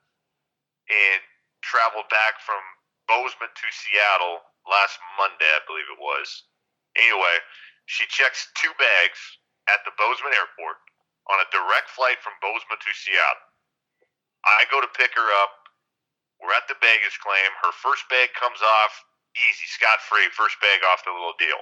[0.91, 1.21] and
[1.63, 2.61] traveled back from
[3.07, 6.45] Bozeman to Seattle last Monday, I believe it was.
[6.97, 7.36] Anyway,
[7.86, 9.19] she checks two bags
[9.69, 10.78] at the Bozeman airport
[11.30, 13.49] on a direct flight from Bozeman to Seattle.
[14.45, 15.64] I go to pick her up.
[16.45, 17.49] We're at the baggage claim.
[17.65, 18.93] Her first bag comes off
[19.33, 20.29] easy, scot free.
[20.31, 21.59] First bag off the little deal.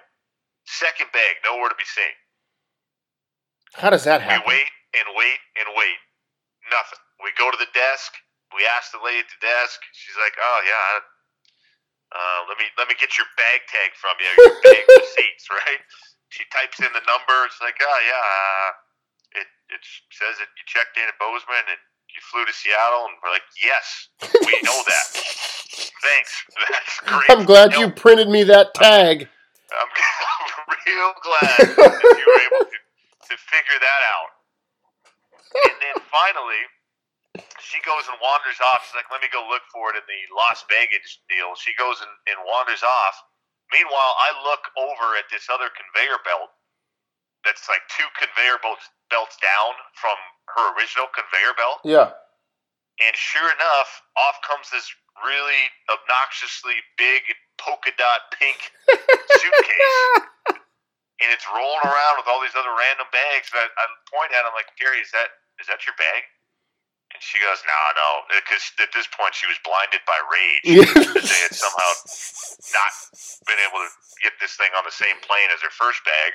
[0.67, 2.15] Second bag, nowhere to be seen.
[3.79, 4.43] How does that happen?
[4.45, 5.99] We wait and wait and wait.
[6.69, 7.01] Nothing.
[7.23, 8.13] We go to the desk.
[8.53, 9.81] We ask the lady at the desk.
[9.97, 11.01] She's like, "Oh yeah,
[12.13, 15.81] uh, let me let me get your bag tag from you, your bag receipts, right?"
[16.29, 17.45] She types in the number.
[17.45, 18.69] It's like, oh yeah, uh,
[19.41, 19.81] it it
[20.13, 21.81] says that you checked in at Bozeman and
[22.13, 25.07] you flew to Seattle, and we're like, yes, we know that.
[26.03, 26.31] Thanks,
[26.69, 27.29] that's great.
[27.29, 29.27] I'm glad you No, printed me that tag.
[29.73, 32.77] I'm, I'm real glad that you were able to,
[33.29, 34.31] to figure that out.
[35.53, 36.63] And then finally,
[37.61, 38.85] she goes and wanders off.
[38.85, 41.53] She's like, let me go look for it in the lost baggage deal.
[41.57, 43.15] She goes and, and wanders off.
[43.73, 46.53] Meanwhile, I look over at this other conveyor belt
[47.45, 50.15] that's like two conveyor belts, belts down from
[50.51, 51.79] her original conveyor belt.
[51.85, 52.09] Yeah.
[53.01, 54.85] And sure enough, off comes this
[55.25, 57.21] really obnoxiously big
[57.57, 58.57] polka dot pink
[59.39, 59.97] suitcase.
[61.21, 63.49] and it's rolling around with all these other random bags.
[63.53, 65.29] And I, I point at it, I'm like, Gary, is that
[65.61, 66.23] is that your bag?
[67.13, 68.09] And she goes, no, no,
[68.41, 71.91] because at this point she was blinded by rage that they had somehow
[72.73, 72.91] not
[73.45, 73.89] been able to
[74.25, 76.33] get this thing on the same plane as her first bag.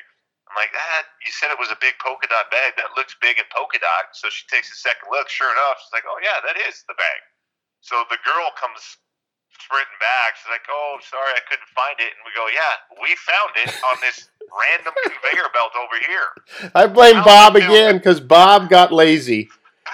[0.48, 2.72] I'm like, ah, you said it was a big polka dot bag.
[2.80, 4.16] That looks big and polka dot.
[4.16, 5.28] So she takes a second look.
[5.28, 7.20] Sure enough, she's like, oh yeah, that is the bag.
[7.84, 8.80] So the girl comes
[9.60, 10.40] sprinting back.
[10.40, 12.16] She's like, oh, sorry, I couldn't find it.
[12.16, 16.72] And we go, yeah, we found it on this random conveyor belt over here.
[16.74, 19.48] I blame How Bob again because Bob got lazy.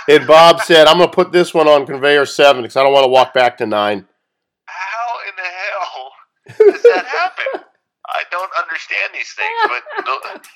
[0.09, 2.92] And Bob said, I'm going to put this one on conveyor seven because I don't
[2.92, 4.07] want to walk back to nine.
[4.66, 7.64] How in the hell does that happen?
[8.14, 10.04] I don't understand these things, but
[10.42, 10.48] the-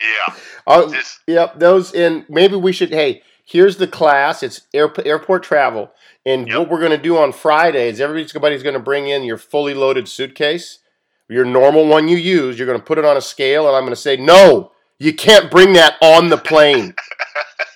[0.00, 0.34] yeah,
[0.66, 2.26] Oh, this yep, those in.
[2.28, 2.90] Maybe we should.
[2.90, 4.42] Hey, here's the class.
[4.42, 5.92] It's air, airport travel,
[6.26, 6.58] and Yep.
[6.58, 9.72] what we're going to do on Friday is everybody's going to bring in your fully
[9.72, 10.80] loaded suitcase,
[11.28, 12.58] your normal one you use.
[12.58, 15.14] You're going to put it on a scale, and I'm going to say, no, you
[15.14, 16.94] can't bring that on the plane.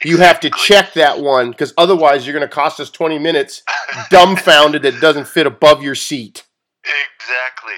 [0.05, 3.65] You have to check that one because otherwise you're going to cost us 20 minutes
[4.11, 6.45] dumbfounded that it doesn't fit above your seat.
[6.85, 7.75] exactly,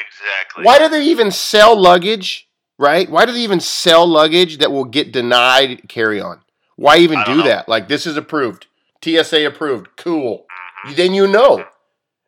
[0.00, 0.64] exactly.
[0.64, 3.08] Why do they even sell luggage, right?
[3.10, 6.40] Why do they even sell luggage that will get denied carry on?
[6.76, 7.42] Why even do know.
[7.44, 7.68] that?
[7.68, 8.66] Like, this is approved.
[9.02, 9.88] TSA approved.
[9.96, 10.46] Cool.
[10.86, 10.94] Mm-hmm.
[10.96, 11.64] Then you know.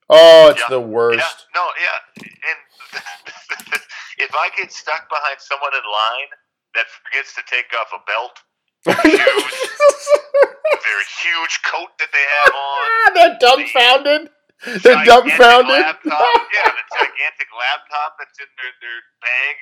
[0.08, 0.66] Oh, it's Yeah.
[0.70, 1.18] the worst.
[1.18, 3.02] Yeah, no, yeah, and
[4.18, 6.28] if I get stuck behind someone in line
[6.76, 8.38] that forgets to take off a belt,
[9.02, 10.08] shoes,
[10.84, 14.30] their huge coat that they have on, They're dumbfounded.
[14.64, 15.68] They're dumbfounded.
[15.68, 19.56] Laptop, yeah, the gigantic laptop that's in their, their bag,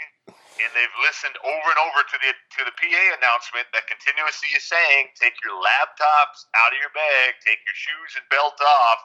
[0.63, 4.63] and they've listened over and over to the to the PA announcement that continuously is
[4.63, 9.03] saying, "Take your laptops out of your bag, take your shoes and belt off."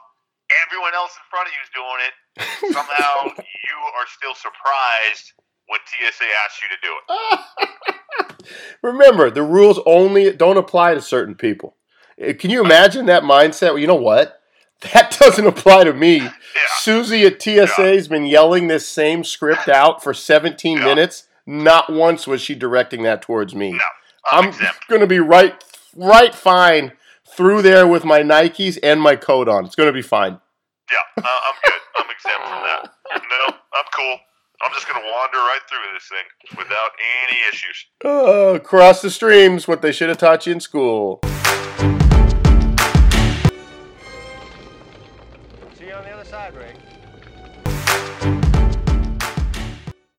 [0.65, 2.13] Everyone else in front of you is doing it.
[2.73, 3.13] Somehow,
[3.69, 5.33] you are still surprised
[5.67, 8.49] when TSA asks you to do it.
[8.81, 11.75] Remember, the rules only don't apply to certain people.
[12.19, 13.69] Eh, Can you imagine that mindset?
[13.69, 14.38] Well, you know what?
[14.93, 16.29] That doesn't apply to me.
[16.79, 20.85] Susie at TSA has been yelling this same script out for 17 Yeah.
[20.85, 21.27] minutes.
[21.45, 23.71] Not once was she directing that towards me.
[23.71, 23.79] No,
[24.31, 25.55] I'm, I'm going to be right,
[25.95, 26.91] right fine
[27.27, 29.65] through there with my Nikes and my coat on.
[29.65, 30.39] It's going to be fine.
[30.91, 31.73] Yeah, uh, I'm good.
[31.97, 32.91] I'm exempt from that.
[33.13, 34.17] No, I'm cool.
[34.61, 36.89] I'm just gonna wander right through this thing without
[37.27, 37.85] any issues.
[38.03, 41.21] Oh, cross the streams, what they should have taught you in school.